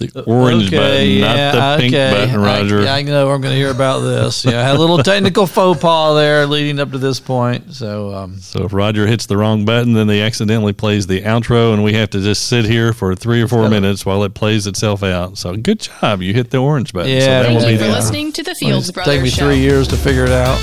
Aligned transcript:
It's 0.00 0.12
the 0.12 0.22
orange 0.24 0.68
Okay, 0.68 0.76
button, 0.76 1.08
yeah, 1.10 1.52
not 1.52 1.76
the 1.76 1.82
pink 1.82 1.94
okay. 1.94 2.10
button, 2.26 2.40
Roger. 2.40 2.80
I, 2.82 2.98
I 2.98 3.02
know 3.02 3.30
I'm 3.30 3.40
going 3.40 3.52
to 3.52 3.58
hear 3.58 3.70
about 3.70 4.00
this. 4.00 4.44
Yeah, 4.44 4.60
I 4.60 4.62
had 4.62 4.76
a 4.76 4.78
little 4.78 4.98
technical 5.02 5.46
faux 5.46 5.80
pas 5.80 6.14
there 6.16 6.46
leading 6.46 6.78
up 6.80 6.90
to 6.92 6.98
this 6.98 7.20
point. 7.20 7.74
So, 7.74 8.14
um, 8.14 8.38
so 8.38 8.64
if 8.64 8.72
Roger 8.72 9.06
hits 9.06 9.26
the 9.26 9.36
wrong 9.36 9.64
button, 9.64 9.92
then 9.92 10.06
they 10.06 10.22
accidentally 10.22 10.72
plays 10.72 11.06
the 11.06 11.22
outro, 11.22 11.72
and 11.74 11.82
we 11.84 11.92
have 11.94 12.10
to 12.10 12.20
just 12.20 12.48
sit 12.48 12.64
here 12.64 12.92
for 12.92 13.14
three 13.14 13.42
or 13.42 13.48
four 13.48 13.68
minutes 13.68 14.06
while 14.06 14.22
it 14.24 14.34
plays 14.34 14.66
itself 14.66 15.02
out. 15.02 15.38
So 15.38 15.56
good 15.56 15.80
job, 15.80 16.22
you 16.22 16.32
hit 16.34 16.50
the 16.50 16.58
orange 16.58 16.92
button. 16.92 17.10
Yeah, 17.10 17.20
so 17.20 17.26
that 17.26 17.42
thank 17.44 17.54
will 17.54 17.60
Thank 17.62 17.68
be 17.68 17.72
you 17.72 17.78
for 17.78 17.84
the 17.86 17.92
listening 17.92 18.32
to 18.32 18.42
the 18.42 18.54
Fields 18.54 18.88
it's 18.88 18.94
Brothers 18.94 19.12
taken 19.12 19.24
me 19.24 19.30
Show. 19.30 19.46
three 19.46 19.58
years 19.58 19.88
to 19.88 19.96
figure 19.96 20.24
it 20.24 20.30
out. 20.30 20.58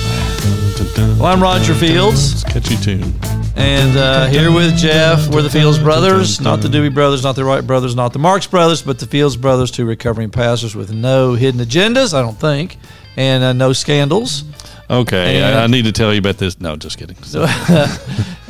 Well, 1.20 1.26
I'm 1.26 1.42
Roger 1.42 1.74
Fields, 1.74 2.44
catchy 2.46 2.78
tune. 2.78 3.39
And 3.56 3.98
uh, 3.98 4.28
here 4.28 4.52
with 4.52 4.78
Jeff. 4.78 5.28
We're 5.28 5.42
the 5.42 5.50
Fields 5.50 5.80
Brothers, 5.80 6.40
not 6.42 6.62
the 6.62 6.68
Doobie 6.68 6.94
Brothers, 6.94 7.24
not 7.24 7.36
the 7.36 7.44
Wright 7.44 7.66
Brothers, 7.66 7.96
not 7.96 8.14
the 8.14 8.20
Marx 8.20 8.48
Brothers, 8.48 8.82
but 8.82 9.00
the 9.00 9.06
Fields 9.06 9.36
Brothers, 9.36 9.72
two 9.72 9.86
recovering 9.86 10.30
pastors 10.30 10.76
with 10.76 10.92
no 10.94 11.34
hidden 11.34 11.60
agendas, 11.60 12.14
I 12.14 12.22
don't 12.22 12.40
think, 12.40 12.78
and 13.18 13.44
uh, 13.44 13.54
no 13.54 13.74
scandals. 13.74 14.44
Okay, 14.90 15.38
And- 15.38 15.56
I, 15.60 15.64
I 15.64 15.68
need 15.68 15.84
to 15.86 15.92
tell 15.92 16.12
you 16.14 16.20
about 16.20 16.38
this. 16.38 16.60
No, 16.60 16.76
just 16.76 16.98
kidding. 16.98 17.18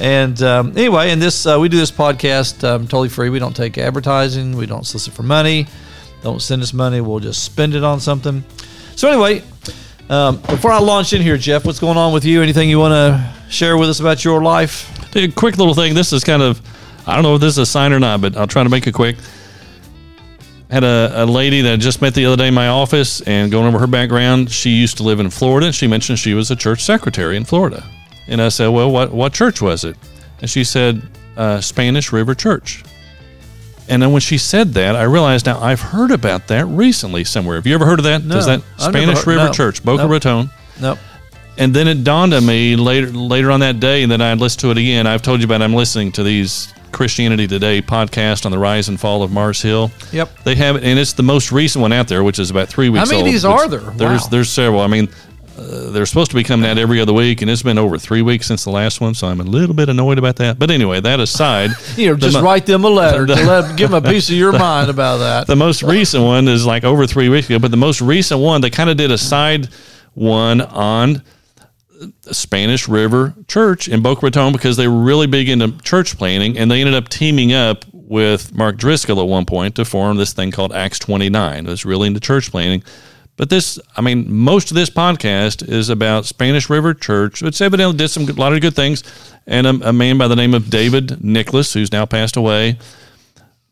And 0.02 0.41
um, 0.44 0.77
anyway, 0.77 1.09
and 1.11 1.22
this 1.22 1.45
uh, 1.45 1.58
we 1.59 1.67
do 1.67 1.75
this 1.75 1.91
podcast 1.91 2.63
um, 2.63 2.84
totally 2.88 3.09
free. 3.09 3.30
We 3.30 3.38
don't 3.39 3.53
take 3.53 3.77
advertising. 3.77 4.55
We 4.55 4.66
don't 4.66 4.86
solicit 4.88 5.13
for 5.13 5.23
money. 5.23 5.67
Don't 6.23 6.41
send 6.41 6.61
us 6.61 6.72
money. 6.72 7.02
We'll 7.02 7.20
just 7.20 7.44
spend 7.44 7.75
it 7.75 7.84
on 7.84 8.00
something. 8.00 8.45
So 8.95 9.09
anyway, 9.09 9.44
um, 10.09 10.38
before 10.41 10.72
I 10.72 10.80
launch 10.80 11.13
in 11.13 11.22
here, 11.22 11.38
Jeff, 11.38 11.66
what's 11.66 11.80
going 11.80 11.98
on 11.98 12.13
with 12.13 12.26
you? 12.26 12.41
Anything 12.41 12.70
you 12.70 12.80
want 12.80 12.94
to 12.94 13.34
share 13.52 13.77
with 13.77 13.90
us 13.90 14.00
about 14.00 14.23
your 14.23 14.41
life? 14.41 15.16
A 15.16 15.27
quick 15.30 15.58
little 15.58 15.73
thing. 15.73 15.94
This 15.94 16.13
is 16.13 16.23
kind 16.23 16.41
of, 16.41 16.62
I 17.08 17.13
don't 17.16 17.23
know 17.23 17.36
if 17.36 17.41
this 17.41 17.54
is 17.54 17.59
a 17.59 17.66
sign 17.66 17.94
or 17.94 18.00
not, 18.00 18.22
but 18.22 18.36
I'll 18.36 18.48
try 18.48 18.64
to 18.64 18.70
make 18.70 18.88
it 18.88 18.94
quick. 18.94 19.17
Had 20.70 20.84
a, 20.84 21.23
a 21.23 21.26
lady 21.26 21.62
that 21.62 21.73
I 21.73 21.76
just 21.77 22.02
met 22.02 22.14
the 22.14 22.26
other 22.26 22.38
day 22.38 22.48
in 22.48 22.53
my 22.53 22.67
office 22.67 23.22
and 23.22 23.52
going 23.52 23.67
over 23.67 23.80
her 23.80 23.88
background. 23.88 24.52
She 24.52 24.70
used 24.70 24.98
to 24.98 25.03
live 25.03 25.20
in 25.20 25.30
Florida. 25.30 25.72
She 25.72 25.88
mentioned 25.88 26.20
she 26.20 26.33
was 26.33 26.52
a 26.52 26.55
church 26.55 26.83
secretary 26.83 27.38
in 27.38 27.45
Florida. 27.45 27.83
And 28.28 28.42
I 28.42 28.50
said, 28.50 28.67
Well, 28.67 28.92
what, 28.92 29.11
what 29.11 29.33
church 29.33 29.61
was 29.61 29.83
it? 29.83 29.95
And 30.42 30.50
she 30.50 30.64
said, 30.64 31.02
uh, 31.38 31.61
Spanish 31.61 32.11
River 32.11 32.36
Church. 32.36 32.83
And 33.90 34.02
then 34.02 34.12
when 34.12 34.22
she 34.22 34.38
said 34.38 34.73
that, 34.76 34.95
I 34.95 35.04
realized 35.04 35.48
now 35.48 35.59
I've 35.59 35.82
heard 35.82 36.12
about 36.12 36.48
that 36.48 36.66
recently 36.68 37.23
somewhere. 37.23 37.56
Have 37.56 37.66
you 37.68 37.73
ever 37.73 37.86
heard 37.86 38.00
of 38.00 38.06
that? 38.06 38.23
No, 38.23 38.36
Does 38.36 38.45
that 38.45 38.62
I've 38.78 38.84
Spanish 38.94 39.18
heard- 39.20 39.28
River 39.28 39.45
no. 39.45 39.52
Church, 39.52 39.84
Boca 39.84 40.04
Nope. 40.04 40.12
Raton? 40.12 40.50
Nope. 40.80 41.00
And 41.58 41.73
then 41.73 41.88
it 41.88 42.04
dawned 42.06 42.34
on 42.34 42.45
me 42.45 42.76
later 42.78 43.12
later 43.12 43.52
on 43.52 43.60
that 43.62 43.80
day, 43.82 44.04
and 44.04 44.12
then 44.12 44.22
I 44.22 44.34
listened 44.36 44.62
to 44.62 44.72
it 44.72 44.78
again. 44.78 45.08
I've 45.08 45.22
told 45.22 45.42
you 45.42 45.45
about 45.45 45.62
I'm 45.62 45.73
listening 45.73 46.12
to 46.14 46.23
these 46.23 46.72
Christianity 46.94 47.48
Today 47.48 47.82
podcast 47.82 48.45
on 48.45 48.52
the 48.52 48.58
rise 48.58 48.88
and 48.88 48.98
fall 49.00 49.23
of 49.23 49.32
Mars 49.32 49.62
Hill. 49.62 49.92
Yep. 50.14 50.44
They 50.45 50.56
have 50.56 50.78
it, 50.78 50.84
and 50.86 50.98
it's 50.98 51.14
the 51.14 51.23
most 51.23 51.52
recent 51.52 51.82
one 51.82 51.92
out 51.92 52.08
there, 52.08 52.23
which 52.23 52.40
is 52.40 52.50
about 52.50 52.70
three 52.70 52.88
weeks 52.90 53.10
How 53.10 53.16
many 53.17 53.28
of 53.28 53.34
these 53.34 53.44
are 53.44 53.67
there? 53.67 53.82
There's 53.82 54.22
Wow. 54.23 54.28
there's 54.30 54.50
several. 54.50 54.80
I 54.82 54.88
mean, 54.88 55.10
uh, 55.59 55.89
they're 55.91 56.05
supposed 56.05 56.31
to 56.31 56.35
be 56.35 56.43
coming 56.43 56.69
out 56.69 56.77
every 56.77 57.02
other 57.02 57.13
week, 57.13 57.41
and 57.41 57.52
it's 57.52 57.61
been 57.63 57.77
over 57.77 57.97
three 57.97 58.21
weeks 58.21 58.47
since 58.47 58.63
the 58.63 58.69
last 58.71 59.02
one, 59.02 59.13
so 59.13 59.27
I'm 59.27 59.39
a 59.39 59.43
little 59.43 59.75
bit 59.75 59.89
annoyed 59.89 60.17
about 60.17 60.38
that. 60.38 60.57
But 60.57 60.71
anyway, 60.71 61.02
that 61.02 61.19
aside, 61.19 61.71
You 61.97 62.07
know, 62.11 62.15
just 62.15 62.35
mo- 62.38 62.43
write 62.43 62.65
them 62.65 62.83
a 62.83 62.89
letter 62.89 63.25
give 63.75 63.91
them 63.91 64.05
a 64.05 64.07
piece 64.07 64.30
of 64.30 64.35
your 64.35 64.52
mind 64.53 64.89
about 64.89 65.17
that. 65.17 65.47
the 65.47 65.55
most 65.55 65.83
recent 65.83 66.23
one 66.23 66.47
is 66.47 66.65
like 66.65 66.83
over 66.83 67.05
three 67.05 67.30
weeks 67.30 67.47
ago, 67.49 67.59
but 67.59 67.71
the 67.71 67.77
most 67.77 68.02
recent 68.02 68.39
one, 68.39 68.61
they 68.61 68.69
kind 68.69 68.89
of 68.89 68.97
did 68.97 69.11
a 69.11 69.17
side 69.17 69.67
one 70.13 70.61
on 70.61 71.21
Spanish 72.31 72.87
River 72.87 73.33
Church 73.47 73.87
in 73.87 74.02
Boca 74.02 74.25
Raton 74.25 74.53
because 74.53 74.77
they 74.77 74.87
were 74.87 75.02
really 75.02 75.27
big 75.27 75.49
into 75.49 75.77
church 75.80 76.17
planting, 76.17 76.57
and 76.57 76.71
they 76.71 76.80
ended 76.80 76.95
up 76.95 77.09
teaming 77.09 77.53
up 77.53 77.85
with 77.93 78.55
Mark 78.55 78.77
Driscoll 78.77 79.19
at 79.19 79.27
one 79.27 79.45
point 79.45 79.75
to 79.75 79.85
form 79.85 80.17
this 80.17 80.33
thing 80.33 80.52
called 80.52 80.73
Acts 80.73 80.97
29. 80.99 81.65
It 81.65 81.69
was 81.69 81.85
really 81.85 82.07
into 82.07 82.19
church 82.19 82.49
planting. 82.52 82.83
But 83.40 83.50
this, 83.50 83.80
I 83.95 84.02
mean, 84.02 84.26
most 84.30 84.70
of 84.70 84.76
this 84.76 84.90
podcast 84.90 85.66
is 85.66 85.88
about 85.88 86.26
Spanish 86.26 86.70
River 86.70 86.94
Church, 86.94 87.42
which 87.42 87.62
evidently 87.62 87.95
did 87.95 88.09
some 88.09 88.28
a 88.28 88.34
lot 88.34 88.52
of 88.52 88.60
good 88.60 88.76
things, 88.76 89.02
and 89.48 89.66
a, 89.66 89.89
a 89.89 89.94
man 89.94 90.17
by 90.17 90.27
the 90.27 90.36
name 90.36 90.54
of 90.54 90.70
David 90.70 91.23
Nicholas, 91.23 91.72
who's 91.72 91.89
now 91.94 92.05
passed 92.05 92.36
away. 92.36 92.78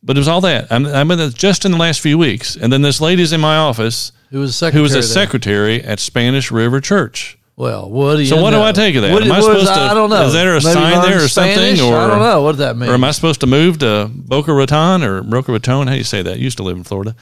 But 0.01 0.16
it 0.16 0.22
was 0.22 0.29
all 0.29 0.39
that. 0.39 0.72
I'm, 0.72 0.85
I'm 0.85 1.11
in 1.11 1.17
the, 1.17 1.29
just 1.31 1.66
in 1.66 1.73
the 1.73 1.77
last 1.77 2.00
few 2.00 2.17
weeks, 2.17 2.56
and 2.56 2.72
then 2.72 2.81
this 2.81 3.01
lady's 3.01 3.33
in 3.33 3.41
my 3.41 3.57
office 3.57 4.13
Who 4.31 4.39
was 4.39 4.56
secretary? 4.56 4.79
who 4.79 4.83
was 4.83 4.95
a 4.95 5.03
secretary 5.03 5.83
at 5.83 6.00
Spanish 6.00 6.50
River 6.50 6.79
Church. 6.79 7.38
Well, 7.57 7.89
what 7.89 8.16
do 8.16 8.22
you 8.22 8.27
So 8.27 8.41
what 8.41 8.51
do? 8.51 8.61
I 8.61 8.72
take 8.72 8.95
of 8.95 9.01
that? 9.01 9.11
What, 9.11 9.23
Am 9.23 9.31
I 9.33 9.39
is- 9.39 9.45
supposed 9.45 9.67
to- 9.67 9.73
I 9.73 9.94
don't 9.94 10.09
know. 10.09 10.27
is 10.27 10.31
there 10.33 10.51
a 10.51 10.61
Maybe 10.61 10.73
sign 10.73 11.01
there 11.01 11.25
or 11.25 11.27
something, 11.27 11.81
or- 11.81 11.97
I 11.97 12.07
don't 12.07 12.19
know. 12.19 12.41
What 12.41 12.53
does 12.53 12.59
that 12.59 12.77
mean? 12.77 12.89
Or 12.89 12.94
am 12.94 13.03
I 13.03 13.11
supposed 13.11 13.41
to 13.41 13.47
move 13.47 13.79
to 13.79 14.09
Boca 14.13 14.53
Raton 14.53 15.03
or 15.03 15.23
Boca 15.23 15.51
Raton? 15.51 15.88
How 15.88 15.94
do 15.94 15.97
you 15.97 16.06
say 16.06 16.22
that? 16.22 16.38
You 16.38 16.45
used 16.45 16.56
to 16.57 16.63
live 16.63 16.77
in 16.77 16.85
Florida. 16.85 17.17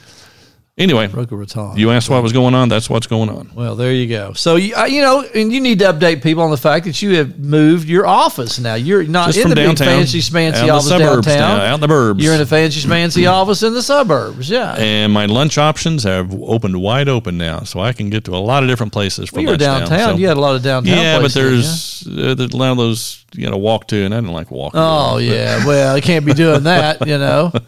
Anyway, 0.78 1.06
Raton. 1.06 1.74
you 1.78 1.90
asked 1.90 2.10
what 2.10 2.22
was 2.22 2.34
going 2.34 2.54
on. 2.54 2.68
That's 2.68 2.90
what's 2.90 3.06
going 3.06 3.30
on. 3.30 3.50
Well, 3.54 3.76
there 3.76 3.92
you 3.92 4.06
go. 4.06 4.34
So 4.34 4.56
you, 4.56 4.74
uh, 4.76 4.84
you 4.84 5.00
know, 5.00 5.22
and 5.34 5.50
you 5.50 5.58
need 5.58 5.78
to 5.78 5.86
update 5.86 6.22
people 6.22 6.42
on 6.42 6.50
the 6.50 6.58
fact 6.58 6.84
that 6.84 7.00
you 7.00 7.16
have 7.16 7.38
moved 7.38 7.88
your 7.88 8.06
office 8.06 8.58
now. 8.58 8.74
You're 8.74 9.04
not 9.04 9.28
Just 9.28 9.38
in 9.38 9.48
the 9.48 9.54
downtown, 9.54 9.86
big 10.02 10.08
fancy 10.08 10.18
out 10.36 10.60
in 10.60 10.66
the 10.66 10.72
office 10.74 10.88
suburbs 10.88 11.26
downtown. 11.28 11.58
now, 11.58 11.64
out 11.64 11.74
in 11.76 11.80
the 11.80 11.86
burbs. 11.86 12.20
You're 12.20 12.34
in 12.34 12.42
a 12.42 12.46
fancy 12.46 12.86
schmancy 12.86 13.26
office 13.26 13.62
in 13.62 13.72
the 13.72 13.82
suburbs. 13.82 14.50
Yeah. 14.50 14.74
and 14.74 15.14
my 15.14 15.24
lunch 15.24 15.56
options 15.56 16.02
have 16.04 16.34
opened 16.42 16.78
wide 16.78 17.08
open 17.08 17.38
now, 17.38 17.60
so 17.60 17.80
I 17.80 17.94
can 17.94 18.10
get 18.10 18.24
to 18.24 18.32
a 18.32 18.36
lot 18.36 18.62
of 18.62 18.68
different 18.68 18.92
places 18.92 19.30
for 19.30 19.40
you 19.40 19.46
were 19.46 19.56
now, 19.56 19.78
downtown. 19.78 20.10
so- 20.10 20.16
You 20.18 20.28
had 20.28 20.36
a 20.36 20.40
lot 20.40 20.56
of 20.56 20.62
downtown. 20.62 20.94
yeah, 20.98 21.20
but 21.22 21.32
there's 21.32 22.06
uh, 22.06 22.34
there's 22.34 22.52
a 22.52 22.56
lot 22.58 22.72
of 22.72 22.76
those 22.76 23.24
you 23.34 23.48
know 23.48 23.56
walk 23.56 23.86
to, 23.88 23.96
and 24.04 24.12
I 24.12 24.18
didn't 24.18 24.34
like 24.34 24.50
walking. 24.50 24.78
Oh 24.78 25.14
But- 25.14 25.24
yeah. 25.24 25.64
Well, 25.66 25.96
I 25.96 26.02
can't 26.02 26.26
be 26.26 26.34
doing 26.34 26.64
that. 26.64 27.06
You 27.06 27.16
know. 27.16 27.50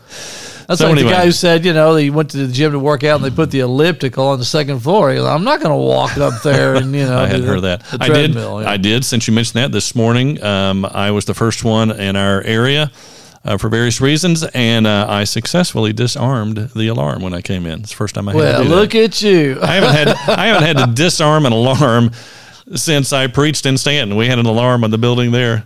That's 0.69 0.81
So 0.81 0.89
like 0.89 0.99
anyway. 0.99 1.11
the 1.11 1.17
guy 1.17 1.25
who 1.25 1.33
said, 1.33 1.65
you 1.65 1.73
know, 1.73 1.97
he 1.97 2.11
went 2.11 2.31
to 2.33 2.47
the 2.47 2.53
gym 2.53 2.73
to 2.73 2.79
work 2.79 3.03
out 3.03 3.17
and 3.17 3.25
they 3.25 3.35
put 3.35 3.51
the 3.51 3.61
elliptical 3.61 4.27
on 4.29 4.39
the 4.39 4.45
second 4.45 4.81
floor. 4.81 5.11
He 5.11 5.17
goes, 5.17 5.27
I'm 5.27 5.43
not 5.43 5.61
going 5.61 5.71
to 5.71 5.77
walk 5.77 6.19
up 6.19 6.43
there 6.43 6.75
and 6.75 6.95
you 6.95 7.05
know. 7.07 7.19
I 7.19 7.27
hadn't 7.27 7.41
the- 7.41 7.47
heard 7.49 7.57
of 7.57 7.63
that. 7.63 7.83
I 8.01 8.09
did. 8.09 8.35
yeah. 8.35 8.55
I 8.71 8.77
did. 8.77 9.05
Since 9.05 9.27
you 9.27 9.33
mentioned 9.35 9.63
that 9.63 9.73
this 9.73 9.95
morning, 9.95 10.41
um, 10.45 10.85
I 10.85 11.11
was 11.11 11.25
the 11.25 11.33
first 11.35 11.65
one 11.65 11.91
in 11.91 12.17
our 12.17 12.43
area 12.43 12.93
uh, 13.47 13.57
for 13.57 13.71
various 13.71 14.01
reasons, 14.03 14.45
and 14.45 14.87
uh, 14.87 15.07
I 15.09 15.25
successfully 15.25 15.95
disarmed 15.95 16.57
the 16.77 16.89
alarm 16.89 17.23
when 17.23 17.33
I 17.33 17.41
came 17.41 17.65
in. 17.65 17.81
It's 17.81 17.91
the 17.91 17.97
first 17.97 18.15
time 18.15 18.29
I 18.29 18.33
had 18.33 18.39
Well, 18.39 18.65
look 18.65 18.91
that. 18.91 19.05
at 19.05 19.23
you. 19.23 19.59
I 19.63 19.75
haven't 19.77 19.95
had 19.95 20.09
I 20.39 20.47
haven't 20.49 20.65
had 20.65 20.77
to 20.87 20.93
disarm 20.93 21.47
an 21.47 21.53
alarm 21.53 22.11
since 22.75 23.15
I 23.15 23.27
preached 23.29 23.65
in 23.65 23.79
Stanton. 23.79 24.17
We 24.19 24.27
had 24.27 24.39
an 24.39 24.45
alarm 24.45 24.85
on 24.85 24.91
the 24.91 24.99
building 24.99 25.31
there. 25.31 25.65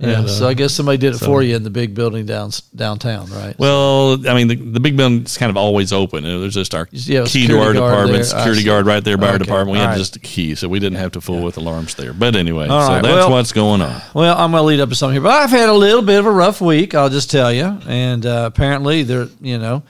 Yeah, 0.00 0.18
And, 0.20 0.26
uh, 0.26 0.28
so 0.28 0.46
I 0.48 0.54
guess 0.54 0.72
somebody 0.72 0.96
did 0.96 1.14
it 1.16 1.18
for 1.18 1.42
you 1.42 1.56
in 1.56 1.64
the 1.64 1.70
big 1.70 1.92
building 1.92 2.24
down 2.24 2.52
downtown, 2.74 3.26
right? 3.32 3.58
Well, 3.58 4.28
I 4.28 4.34
mean, 4.34 4.46
the, 4.46 4.54
the 4.54 4.78
big 4.78 4.96
building's 4.96 5.36
kind 5.36 5.50
of 5.50 5.56
always 5.56 5.92
open. 5.92 6.22
There's 6.22 6.54
just 6.54 6.72
our 6.72 6.88
Yeah, 6.92 7.24
key 7.26 7.48
to 7.48 7.58
our 7.60 7.72
department, 7.72 8.12
there. 8.12 8.22
Security 8.24 8.62
guard 8.62 8.86
right 8.86 9.02
there 9.02 9.16
by 9.16 9.30
our 9.30 9.38
department. 9.38 9.72
We 9.72 9.78
all 9.78 9.86
had 9.86 9.90
right. 9.90 9.98
just 9.98 10.14
a 10.14 10.20
key, 10.20 10.54
so 10.54 10.68
we 10.68 10.78
didn't 10.78 10.98
have 10.98 11.10
to 11.12 11.20
fool 11.20 11.42
with 11.42 11.56
alarms 11.56 11.96
there. 11.96 12.12
But 12.12 12.36
anyway, 12.36 12.68
All 12.68 12.80
so 12.86 12.92
right, 12.92 13.02
that's 13.02 13.14
well- 13.16 13.30
what's 13.32 13.50
going 13.52 13.82
on. 13.82 14.00
Well, 14.14 14.36
I'm 14.38 14.52
going 14.52 14.60
to 14.60 14.66
lead 14.66 14.78
up 14.80 14.88
to 14.90 14.94
something 14.94 15.14
here, 15.14 15.22
but 15.22 15.32
I've 15.32 15.50
had 15.50 15.68
a 15.68 15.74
little 15.74 16.02
bit 16.02 16.20
of 16.20 16.26
a 16.26 16.30
rough 16.30 16.60
week. 16.60 16.94
I'll 16.94 17.08
just 17.10 17.28
tell 17.30 17.52
you, 17.52 17.80
and 17.88 18.24
uh, 18.24 18.44
apparently 18.46 19.02
there, 19.02 19.26
you 19.40 19.58
know, 19.58 19.82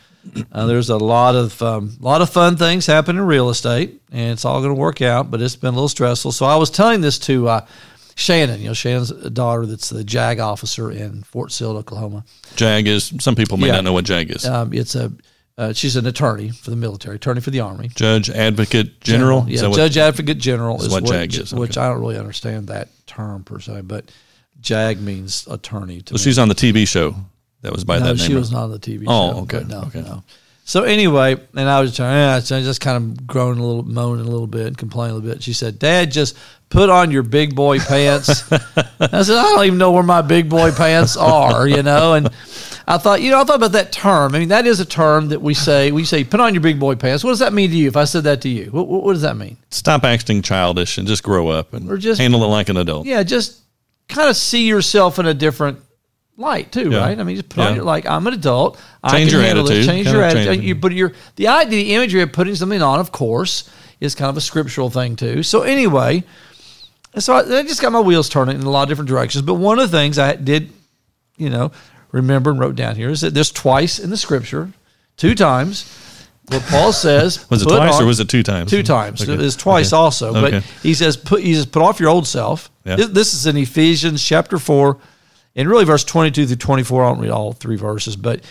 uh, 0.53 0.65
there's 0.65 0.89
a 0.89 0.97
lot 0.97 1.35
of 1.35 1.61
um, 1.63 1.93
lot 2.01 2.23
of 2.23 2.31
fun 2.31 2.57
things 2.57 2.87
happening 2.87 3.19
in 3.21 3.27
real 3.27 3.51
estate, 3.51 4.01
and 4.11 4.33
it's 4.33 4.47
all 4.47 4.61
going 4.63 4.75
to 4.75 4.81
work 4.81 5.03
out. 5.03 5.31
But 5.31 5.43
it's 5.43 5.57
been 5.57 5.69
a 5.75 5.77
little 5.77 5.89
stressful. 5.89 6.33
So 6.33 6.47
I 6.47 6.57
was 6.57 6.71
telling 6.71 7.03
this 7.03 7.19
to 7.21 7.49
uh, 7.49 7.67
Shannon. 8.19 8.61
You 8.61 8.69
know, 8.69 8.75
Shannon's 8.75 9.12
daughter, 9.12 9.65
that's 9.65 9.91
the 9.91 10.03
JAG 10.03 10.41
officer 10.41 10.91
in 10.91 11.23
Fort 11.23 11.53
Sill, 11.53 11.77
Oklahoma. 11.77 12.25
JAG 12.56 12.89
is 12.89 13.12
some 13.21 13.37
people 13.37 13.56
may 13.59 13.69
Yeah. 13.69 13.75
not 13.75 13.84
know 13.84 13.93
what 13.93 14.05
JAG 14.05 14.31
is. 14.31 14.45
Um, 14.45 14.73
it's 14.73 14.97
a 14.97 15.12
uh, 15.56 15.73
she's 15.73 15.97
an 15.97 16.06
attorney 16.06 16.51
for 16.51 16.71
the 16.71 16.77
military, 16.77 17.17
attorney 17.17 17.41
for 17.41 17.51
the 17.51 17.61
army. 17.61 17.91
Judge 17.95 18.29
Advocate 18.31 19.01
General. 19.01 19.45
Is 19.49 19.61
Yeah, 19.62 19.69
what- 19.69 19.77
Judge 19.77 19.97
Advocate 19.97 20.39
General 20.39 20.83
is 20.83 20.89
what 20.89 21.05
what, 21.05 21.12
JAG 21.12 21.34
is, 21.34 21.53
which 21.55 21.77
okay. 21.77 21.84
I 21.87 21.91
don't 21.91 22.01
really 22.01 22.19
understand 22.19 22.69
that 22.69 22.89
term 23.06 23.45
per 23.45 23.61
se, 23.61 23.83
but 23.83 24.05
JAG 24.61 25.00
means 25.00 25.47
attorney 25.49 26.00
to 26.03 26.15
well, 26.15 26.19
me. 26.19 26.23
she's 26.25 26.39
on 26.39 26.49
the 26.49 26.55
TV 26.55 26.87
show 26.87 27.15
that 27.62 27.73
was 27.73 27.85
by 27.85 27.99
no, 27.99 28.06
that 28.06 28.17
name. 28.19 28.27
she 28.27 28.35
was 28.35 28.50
not 28.50 28.65
on 28.65 28.71
the 28.73 28.79
TV 28.81 29.05
show. 29.05 29.11
Oh, 29.11 29.43
okay, 29.43 29.65
No, 29.67 29.83
okay. 29.83 30.03
no. 30.03 30.23
So 30.69 30.83
anyway, 30.83 31.34
and 31.56 31.67
I 31.67 31.81
was 31.81 31.97
trying, 31.97 32.12
yeah, 32.15 32.41
so 32.41 32.59
I 32.59 32.61
just 32.61 32.82
kind 32.82 32.99
of 33.19 33.26
groaning 33.26 33.65
a 33.65 33.67
little, 33.67 33.85
moaning 33.85 34.26
a 34.26 34.29
little 34.29 34.47
bit, 34.47 34.67
and 34.67 34.76
complaining 34.76 35.12
a 35.12 35.19
little 35.19 35.31
bit. 35.32 35.43
She 35.43 35.55
said, 35.55 35.79
"Dad, 35.79 36.12
just 36.12 36.37
put 36.69 36.91
on 36.91 37.11
your 37.11 37.23
big 37.23 37.55
boy 37.56 37.79
pants." 37.79 38.43
I 38.53 39.23
said, 39.23 39.38
"I 39.38 39.43
don't 39.55 39.65
even 39.65 39.79
know 39.79 39.93
where 39.93 40.03
my 40.03 40.20
big 40.20 40.50
boy 40.50 40.70
pants 40.73 41.17
are," 41.17 41.67
you 41.67 41.82
know. 41.82 42.12
And 42.12 42.29
I 42.87 42.99
thought, 42.99 43.23
you 43.23 43.31
know, 43.31 43.41
I 43.41 43.44
thought 43.44 43.56
about 43.56 43.73
that 43.73 43.93
term. 43.93 44.35
I 44.35 44.41
mean, 44.41 44.50
that 44.50 44.67
is 44.67 44.79
a 44.79 44.85
term 44.85 45.29
that 45.29 45.41
we 45.41 45.55
say. 45.55 45.91
We 45.91 46.05
say, 46.05 46.23
"Put 46.23 46.38
on 46.41 46.53
your 46.53 46.61
big 46.61 46.79
boy 46.79 46.97
pants." 46.97 47.25
What 47.25 47.31
does 47.31 47.38
that 47.38 47.55
mean 47.55 47.70
to 47.70 47.75
you? 47.76 47.88
If 47.88 47.97
I 47.97 48.05
said 48.05 48.25
that 48.25 48.43
to 48.43 48.50
you, 48.50 48.67
what, 48.70 48.88
what, 48.88 49.05
what 49.05 49.15
does 49.15 49.23
that 49.23 49.38
mean? 49.38 49.56
Stop 49.70 50.05
acting 50.05 50.43
childish 50.43 50.99
and 50.99 51.09
just 51.09 51.23
grow 51.23 51.49
up 51.49 51.73
and 51.73 51.91
Or 51.91 51.97
just- 51.97 52.20
handle 52.20 52.44
it 52.44 52.49
like 52.49 52.69
an 52.69 52.76
adult. 52.76 53.06
Yeah, 53.06 53.23
just 53.23 53.59
kind 54.11 54.29
of 54.29 54.37
see 54.37 54.67
yourself 54.69 55.19
in 55.19 55.25
a 55.25 55.32
different 55.32 55.79
light 56.38 56.73
too, 56.73 56.90
Yeah. 56.90 56.99
right? 57.00 57.19
I 57.19 57.23
mean, 57.25 57.37
just 57.37 57.49
put 57.50 57.58
Yeah. 57.62 57.69
on 57.69 57.75
your 57.75 57.85
like 57.85 58.06
I'm 58.06 58.26
an 58.26 58.32
adult. 58.32 58.79
I 59.02 59.11
Change 59.11 59.31
can 59.31 59.38
your 59.38 59.46
handle 59.46 59.64
attitude. 59.67 59.85
It. 59.85 59.87
Change 59.87 60.06
Kind 60.06 60.17
your 60.17 60.25
attitude. 60.25 60.64
You, 60.64 60.75
but 60.76 60.93
your 60.93 61.12
the 61.37 61.49
idea, 61.49 61.70
the 61.85 61.94
imagery 61.94 62.23
of 62.23 62.32
putting 62.32 62.55
something 62.55 62.81
on, 62.81 63.00
of 63.00 63.12
course, 63.12 63.69
is 64.00 64.14
kind 64.14 64.31
of 64.31 64.37
a 64.37 64.40
scriptural 64.40 64.88
thing 64.88 65.17
too. 65.17 65.43
So 65.43 65.62
anyway, 65.62 66.23
so 67.19 67.35
I, 67.35 67.40
I 67.58 67.62
just 67.64 67.82
got 67.82 67.93
my 67.93 68.00
wheels 68.00 68.29
turning 68.29 68.56
in 68.56 68.62
a 68.62 68.70
lot 68.70 68.85
of 68.85 68.88
different 68.88 69.08
directions. 69.08 69.43
But 69.43 69.55
one 69.55 69.79
of 69.79 69.90
the 69.90 69.96
things 69.99 70.19
I 70.19 70.37
did, 70.37 70.70
you 71.37 71.50
know, 71.50 71.73
remember 72.12 72.50
and 72.50 72.61
wrote 72.61 72.76
down 72.76 72.94
here 72.96 73.11
is 73.11 73.20
that 73.23 73.34
there's 73.34 73.50
twice 73.50 73.99
in 73.99 74.11
the 74.11 74.17
scripture 74.17 74.70
two 75.17 75.34
times 75.34 75.84
What 76.46 76.62
Paul 76.70 76.93
says, 76.94 77.44
Was 77.50 77.61
it 77.62 77.67
twice 77.67 77.96
on- 77.96 78.02
or 78.05 78.06
was 78.06 78.20
it 78.20 78.29
two 78.31 78.43
times? 78.43 78.70
two 78.70 78.82
times? 78.82 79.20
Okay. 79.23 79.34
It 79.34 79.38
was 79.38 79.55
twice 79.56 79.93
Okay. 79.93 80.00
also, 80.00 80.32
but 80.32 80.55
Okay. 80.55 80.67
he 80.82 80.94
says, 80.94 81.14
put 81.17 81.43
he 81.43 81.43
says, 81.43 81.43
put 81.43 81.43
he 81.43 81.55
says, 81.55 81.67
put 81.67 81.82
off 81.82 82.00
your 82.00 82.08
old 82.08 82.26
self. 82.26 82.70
Yeah. 82.87 82.96
This, 82.96 83.08
this 83.08 83.34
is 83.34 83.46
in 83.46 83.56
Ephesians 83.58 84.23
chapter 84.25 84.58
four, 84.58 84.96
and 85.58 85.69
really 85.69 85.84
verse 85.84 86.05
twenty-two 86.05 86.46
through 86.46 86.56
twenty-four. 86.56 87.05
I 87.05 87.08
don't 87.10 87.20
read 87.20 87.31
all 87.31 87.52
three 87.52 87.76
verses, 87.76 88.16
but 88.16 88.43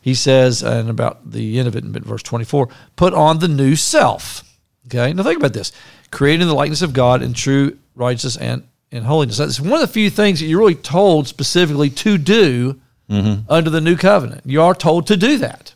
he 0.00 0.14
says, 0.14 0.62
and 0.62 0.88
about 0.88 1.30
the 1.30 1.58
end 1.58 1.68
of 1.68 1.76
it 1.76 1.84
in 1.84 1.92
verse 1.92 2.22
twenty-four, 2.22 2.68
put 2.96 3.12
on 3.12 3.38
the 3.40 3.48
new 3.48 3.76
self. 3.76 4.42
Okay, 4.86 5.12
now 5.12 5.22
think 5.22 5.38
about 5.38 5.52
this: 5.52 5.72
created 6.10 6.42
in 6.42 6.48
the 6.48 6.54
likeness 6.54 6.80
of 6.82 6.94
God 6.94 7.22
in 7.22 7.34
true 7.34 7.76
righteousness 7.94 8.36
and 8.38 8.66
and 8.90 9.04
holiness. 9.04 9.36
That's 9.36 9.60
one 9.60 9.72
of 9.74 9.80
the 9.80 9.86
few 9.86 10.08
things 10.10 10.40
that 10.40 10.46
you're 10.46 10.58
really 10.60 10.74
told 10.74 11.28
specifically 11.28 11.90
to 11.90 12.16
do 12.16 12.80
Mm-hmm. 13.10 13.50
under 13.52 13.68
the 13.68 13.80
new 13.82 13.96
covenant. 13.96 14.40
You 14.46 14.62
are 14.62 14.74
told 14.74 15.08
to 15.08 15.18
do 15.18 15.36
that. 15.38 15.74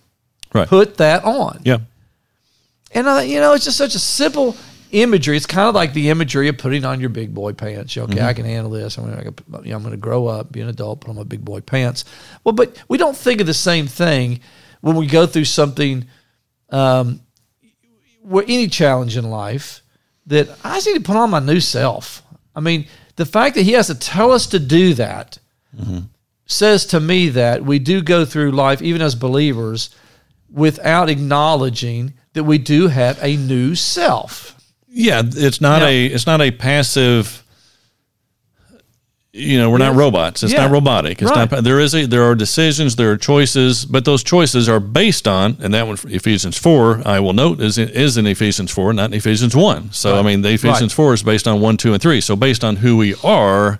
Right. 0.54 0.66
Put 0.66 0.96
that 0.96 1.22
on. 1.24 1.60
yeah. 1.64 1.78
And 2.92 3.06
uh, 3.06 3.16
you 3.18 3.40
know, 3.40 3.52
it's 3.52 3.64
just 3.66 3.76
such 3.76 3.94
a 3.94 3.98
simple 3.98 4.56
imagery. 5.02 5.36
It's 5.36 5.46
kind 5.46 5.68
of 5.68 5.74
like 5.74 5.92
the 5.92 6.10
imagery 6.10 6.48
of 6.48 6.58
putting 6.58 6.84
on 6.84 7.00
your 7.00 7.10
big 7.10 7.34
boy 7.34 7.52
pants. 7.52 7.96
Okay, 7.96 8.20
I 8.20 8.32
can 8.32 8.44
handle 8.44 8.70
this. 8.70 8.96
I'm 8.96 9.10
going 9.10 9.34
to, 9.34 9.62
you 9.62 9.78
know, 9.78 9.90
to 9.90 9.96
grow 9.96 10.26
up, 10.26 10.52
be 10.52 10.60
an 10.60 10.68
adult, 10.68 11.00
put 11.00 11.10
on 11.10 11.16
my 11.16 11.24
big 11.24 11.44
boy 11.44 11.60
pants. 11.60 12.04
Well, 12.44 12.54
but 12.54 12.82
we 12.88 12.98
don't 12.98 13.16
think 13.16 13.40
of 13.40 13.46
the 13.46 13.54
same 13.54 13.86
thing 13.86 14.40
when 14.80 14.96
we 14.96 15.06
go 15.06 15.26
through 15.26 15.44
something, 15.44 16.06
um, 16.70 17.20
where 18.22 18.44
any 18.46 18.68
challenge 18.68 19.16
in 19.16 19.30
life 19.30 19.82
that 20.26 20.48
I 20.64 20.76
just 20.76 20.86
need 20.86 20.94
to 20.94 21.00
put 21.00 21.16
on 21.16 21.30
my 21.30 21.40
new 21.40 21.60
self. 21.60 22.22
I 22.54 22.60
mean, 22.60 22.86
the 23.16 23.26
fact 23.26 23.54
that 23.54 23.62
he 23.62 23.72
has 23.72 23.86
to 23.86 23.94
tell 23.94 24.32
us 24.32 24.46
to 24.48 24.58
do 24.58 24.94
that 24.94 25.38
says 26.46 26.86
to 26.86 27.00
me 27.00 27.28
that 27.30 27.64
we 27.64 27.78
do 27.78 28.02
go 28.02 28.24
through 28.24 28.52
life, 28.52 28.80
even 28.82 29.02
as 29.02 29.14
believers, 29.14 29.90
without 30.50 31.10
acknowledging 31.10 32.14
that 32.32 32.44
we 32.44 32.58
do 32.58 32.88
have 32.88 33.18
a 33.22 33.36
new 33.36 33.74
self. 33.74 34.55
Yeah, 34.98 35.22
it's 35.26 35.60
not 35.60 35.82
a 35.82 36.06
it's 36.06 36.26
not 36.26 36.40
a 36.40 36.50
passive. 36.50 37.42
You 39.34 39.58
know, 39.58 39.68
we're 39.68 39.76
not 39.76 39.94
robots. 39.94 40.42
It's 40.42 40.54
Yeah. 40.54 40.62
not 40.62 40.70
robotic. 40.70 41.20
It's 41.20 41.30
Right. 41.30 41.50
not. 41.52 41.62
There 41.62 41.78
is 41.78 41.94
a 41.94 42.06
there 42.06 42.22
are 42.22 42.34
decisions, 42.34 42.96
there 42.96 43.10
are 43.10 43.18
choices, 43.18 43.84
but 43.84 44.06
those 44.06 44.22
choices 44.22 44.70
are 44.70 44.80
based 44.80 45.28
on, 45.28 45.58
and 45.60 45.74
that 45.74 45.86
one, 45.86 45.98
Ephesians 46.08 46.56
four, 46.56 47.02
I 47.04 47.20
will 47.20 47.34
note 47.34 47.60
is 47.60 47.76
is 47.76 48.16
in 48.16 48.26
Ephesians 48.26 48.70
four, 48.70 48.94
not 48.94 49.10
in 49.10 49.14
Ephesians 49.18 49.54
one. 49.54 49.90
So 49.92 50.18
I 50.18 50.22
mean, 50.22 50.40
the 50.40 50.52
Ephesians 50.52 50.80
Right. 50.80 50.92
four 50.92 51.12
is 51.12 51.22
based 51.22 51.46
on 51.46 51.60
one, 51.60 51.76
two, 51.76 51.92
and 51.92 52.00
three. 52.00 52.22
So 52.22 52.34
based 52.34 52.64
on 52.64 52.76
who 52.76 52.96
we 52.96 53.14
are, 53.22 53.78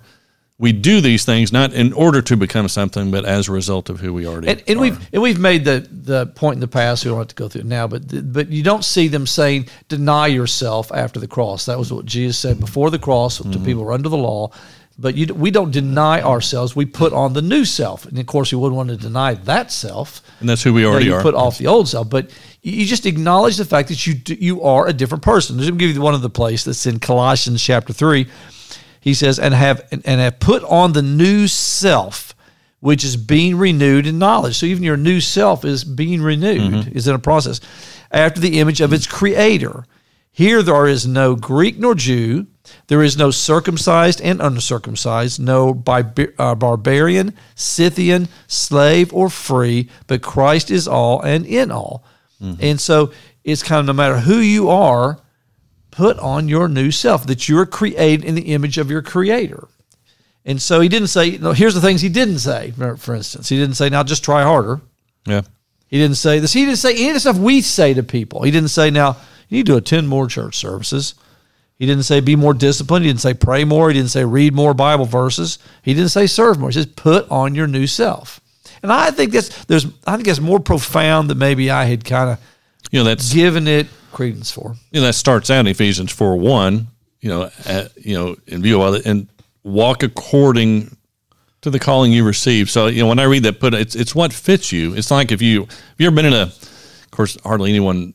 we 0.59 0.71
do 0.73 1.01
these 1.01 1.23
things 1.23 1.53
not 1.53 1.71
in 1.73 1.93
order 1.93 2.19
to 2.23 2.35
become 2.35 2.67
something, 2.67 3.11
but 3.11 3.25
as 3.25 3.47
a 3.47 3.51
result 3.51 3.89
of 3.91 3.99
who 3.99 4.11
we 4.13 4.25
already 4.25 4.47
And, 4.47 4.63
and 4.67 4.77
are. 4.79 4.81
we've 4.81 5.09
and 5.13 5.21
we've 5.21 5.39
made 5.39 5.65
the 5.65 5.87
the 5.91 6.25
point 6.27 6.55
in 6.55 6.59
the 6.61 6.67
past. 6.67 7.05
We 7.05 7.09
don't 7.11 7.19
have 7.19 7.27
to 7.27 7.35
go 7.35 7.47
through 7.47 7.61
it 7.61 7.67
now, 7.67 7.87
but 7.87 8.33
but 8.33 8.49
you 8.49 8.63
don't 8.63 8.83
see 8.83 9.07
them 9.07 9.27
saying 9.27 9.67
deny 9.87 10.27
yourself 10.27 10.91
after 10.91 11.19
the 11.19 11.27
cross. 11.27 11.65
That 11.65 11.77
was 11.77 11.93
what 11.93 12.05
Jesus 12.05 12.39
said 12.39 12.59
before 12.59 12.89
the 12.89 12.99
cross 12.99 13.39
Mm-hmm. 13.39 13.51
to 13.51 13.59
people 13.59 13.83
who 13.83 13.89
are 13.89 13.93
under 13.93 14.09
the 14.09 14.17
law. 14.17 14.51
But 14.99 15.13
you, 15.13 15.31
we 15.31 15.51
don't 15.51 15.69
deny 15.69 16.23
ourselves. 16.23 16.75
We 16.75 16.85
put 16.87 17.13
on 17.13 17.33
the 17.33 17.41
new 17.43 17.65
self, 17.65 18.07
and 18.07 18.17
of 18.17 18.25
course, 18.25 18.51
you 18.51 18.57
wouldn't 18.57 18.75
want 18.77 18.89
to 18.89 18.97
deny 18.97 19.35
that 19.35 19.71
self. 19.71 20.23
and 20.39 20.49
that's 20.49 20.63
who 20.63 20.73
we 20.73 20.85
already 20.87 21.05
you 21.05 21.13
are. 21.13 21.21
put 21.21 21.35
off 21.35 21.59
the 21.59 21.67
old 21.67 21.87
self, 21.87 22.09
but 22.09 22.31
you 22.63 22.71
you 22.79 22.85
just 22.87 23.05
acknowledge 23.05 23.57
the 23.57 23.65
fact 23.65 23.89
that 23.89 24.07
you 24.07 24.15
you 24.39 24.63
are 24.63 24.87
a 24.87 24.93
different 24.93 25.23
person. 25.23 25.59
Let 25.59 25.71
me 25.71 25.77
give 25.77 25.93
you 25.95 26.01
one 26.01 26.15
of 26.15 26.23
the 26.23 26.31
place 26.31 26.63
that's 26.63 26.87
in 26.87 26.97
Colossians 26.99 27.61
chapter 27.61 27.93
three. 27.93 28.25
He 28.99 29.13
says, 29.13 29.39
"And 29.39 29.53
have 29.53 29.81
and 29.91 30.19
have 30.21 30.39
put 30.39 30.63
on 30.63 30.93
the 30.93 31.01
new 31.01 31.47
self, 31.47 32.35
which 32.79 33.03
is 33.03 33.17
being 33.17 33.57
renewed 33.57 34.05
in 34.07 34.19
knowledge." 34.19 34.57
So 34.57 34.65
even 34.65 34.83
your 34.83 34.97
new 34.97 35.19
self 35.21 35.63
is 35.65 35.83
being 35.83 36.21
renewed, 36.21 36.91
is 36.95 37.07
in 37.07 37.15
a 37.15 37.19
process 37.19 37.59
after 38.11 38.39
the 38.41 38.59
image 38.59 38.81
of 38.81 38.93
its 38.93 39.07
creator. 39.07 39.85
Here 40.31 40.61
there 40.61 40.85
is 40.85 41.07
no 41.07 41.35
Greek 41.35 41.79
nor 41.79 41.95
Jew, 41.95 42.45
there 42.87 43.01
is 43.01 43.17
no 43.17 43.31
circumcised 43.31 44.21
and 44.21 44.39
uncircumcised, 44.39 45.39
no 45.39 45.73
barba- 45.73 46.27
uh, 46.37 46.53
barbarian, 46.53 47.33
Scythian, 47.55 48.27
slave, 48.45 49.11
or 49.13 49.29
free, 49.31 49.89
but 50.05 50.21
Christ 50.21 50.69
is 50.69 50.87
all 50.87 51.21
and 51.21 51.43
in 51.45 51.71
all. 51.71 52.03
And 52.59 52.79
so 52.79 53.11
it's 53.43 53.63
kind 53.63 53.79
of 53.79 53.87
no 53.87 53.93
matter 53.93 54.19
who 54.19 54.37
you 54.37 54.69
are, 54.69 55.17
put 55.97 56.19
on 56.19 56.47
your 56.47 56.67
new 56.67 56.91
self, 56.91 57.25
that 57.25 57.49
you're 57.49 57.65
created 57.65 58.23
in 58.23 58.35
the 58.35 58.53
image 58.53 58.77
of 58.77 58.91
your 58.91 59.01
creator. 59.01 59.67
And 60.45 60.61
so 60.61 60.79
he 60.79 60.87
didn't 60.87 61.07
say, 61.07 61.39
no, 61.39 61.53
here's 61.53 61.73
the 61.73 61.81
things 61.81 62.01
he 62.01 62.09
didn't 62.09 62.37
say, 62.37 62.71
for 62.97 63.15
instance. 63.15 63.49
He 63.49 63.57
didn't 63.57 63.77
say, 63.77 63.89
now 63.89 64.03
just 64.03 64.23
try 64.23 64.43
harder. 64.43 64.79
yeah. 65.25 65.41
He 65.87 65.97
didn't 65.97 66.17
say 66.17 66.39
this. 66.39 66.53
He 66.53 66.65
didn't 66.65 66.77
say 66.77 66.93
any 66.93 67.09
of 67.09 67.13
the 67.15 67.19
stuff 67.21 67.37
we 67.37 67.61
say 67.61 67.93
to 67.95 68.03
people. 68.03 68.43
He 68.43 68.51
didn't 68.51 68.69
say, 68.69 68.91
now, 68.91 69.17
you 69.49 69.57
need 69.57 69.65
to 69.67 69.77
attend 69.77 70.07
more 70.07 70.27
church 70.27 70.55
services. 70.55 71.15
He 71.79 71.85
didn't 71.85 72.03
say 72.03 72.19
be 72.19 72.35
more 72.35 72.53
disciplined. 72.53 73.05
He 73.05 73.09
didn't 73.09 73.21
say 73.21 73.33
pray 73.33 73.63
more. 73.63 73.87
He 73.89 73.93
didn't 73.95 74.11
say 74.11 74.23
read 74.25 74.53
more 74.53 74.73
Bible 74.73 75.05
verses. 75.05 75.57
He 75.81 75.93
didn't 75.93 76.09
say 76.09 76.27
serve 76.27 76.59
more. 76.59 76.69
He 76.69 76.73
says 76.73 76.87
put 76.87 77.29
on 77.31 77.55
your 77.55 77.67
new 77.67 77.87
self. 77.87 78.39
And 78.83 78.91
I 78.91 79.11
think 79.11 79.31
that's 79.31 79.65
there's 79.65 79.85
I 80.05 80.15
think 80.15 80.25
that's 80.25 80.41
more 80.41 80.59
profound 80.59 81.29
than 81.29 81.37
maybe 81.37 81.71
I 81.71 81.85
had 81.85 82.03
kind 82.03 82.31
of 82.31 82.39
You 82.91 82.99
know, 82.99 83.05
that's 83.05 83.33
given 83.33 83.67
it 83.67 83.87
credence 84.11 84.51
for. 84.51 84.75
you 84.91 85.01
know, 85.01 85.07
that 85.07 85.13
starts 85.13 85.49
out 85.49 85.61
in 85.61 85.67
Ephesians 85.67 86.11
four 86.11 86.37
one. 86.37 86.87
You 87.19 87.29
know, 87.29 87.49
at, 87.65 87.97
you 87.97 88.13
know, 88.15 88.35
in 88.45 88.61
view 88.61 88.81
of 88.81 88.95
it, 88.95 89.05
and 89.05 89.27
walk 89.63 90.03
according 90.03 90.95
to 91.61 91.69
the 91.69 91.79
calling 91.79 92.11
you 92.11 92.23
receive. 92.23 92.69
So 92.69 92.87
you 92.87 93.01
know, 93.01 93.07
when 93.07 93.19
I 93.19 93.23
read 93.23 93.43
that, 93.43 93.59
put 93.59 93.73
it's 93.73 93.95
it's 93.95 94.13
what 94.15 94.31
fits 94.33 94.71
you. 94.71 94.93
It's 94.93 95.11
like 95.11 95.31
if 95.31 95.41
you 95.41 95.63
if 95.63 95.95
you 95.97 96.07
ever 96.07 96.15
been 96.15 96.25
in 96.25 96.33
a, 96.33 96.43
of 96.43 97.11
course, 97.11 97.37
hardly 97.43 97.69
anyone. 97.69 98.13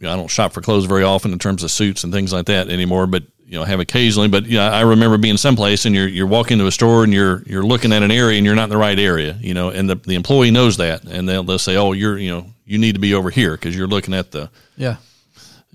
You 0.00 0.06
know, 0.06 0.12
I 0.12 0.16
don't 0.16 0.28
shop 0.28 0.52
for 0.52 0.60
clothes 0.60 0.84
very 0.84 1.02
often 1.02 1.32
in 1.32 1.40
terms 1.40 1.64
of 1.64 1.72
suits 1.72 2.04
and 2.04 2.12
things 2.12 2.32
like 2.32 2.46
that 2.46 2.68
anymore, 2.68 3.08
but 3.08 3.24
you 3.44 3.58
know, 3.58 3.64
have 3.64 3.80
occasionally. 3.80 4.28
But 4.28 4.46
you 4.46 4.58
know, 4.58 4.68
I 4.68 4.82
remember 4.82 5.18
being 5.18 5.38
someplace 5.38 5.86
and 5.86 5.94
you're 5.94 6.06
you're 6.06 6.26
walking 6.26 6.58
to 6.58 6.66
a 6.66 6.70
store 6.70 7.02
and 7.02 7.12
you're 7.12 7.42
you're 7.46 7.64
looking 7.64 7.92
at 7.92 8.04
an 8.04 8.12
area 8.12 8.36
and 8.36 8.46
you're 8.46 8.54
not 8.54 8.64
in 8.64 8.70
the 8.70 8.76
right 8.76 8.98
area. 8.98 9.36
You 9.40 9.54
know, 9.54 9.70
and 9.70 9.90
the 9.90 9.96
the 9.96 10.14
employee 10.14 10.52
knows 10.52 10.76
that, 10.76 11.02
and 11.04 11.28
they'll 11.28 11.42
they'll 11.42 11.58
say, 11.58 11.76
oh, 11.76 11.92
you're 11.92 12.16
you 12.16 12.30
know, 12.30 12.46
you 12.64 12.78
need 12.78 12.92
to 12.92 13.00
be 13.00 13.14
over 13.14 13.30
here 13.30 13.52
because 13.52 13.74
you're 13.74 13.88
looking 13.88 14.14
at 14.14 14.30
the 14.30 14.50
Yeah. 14.76 14.96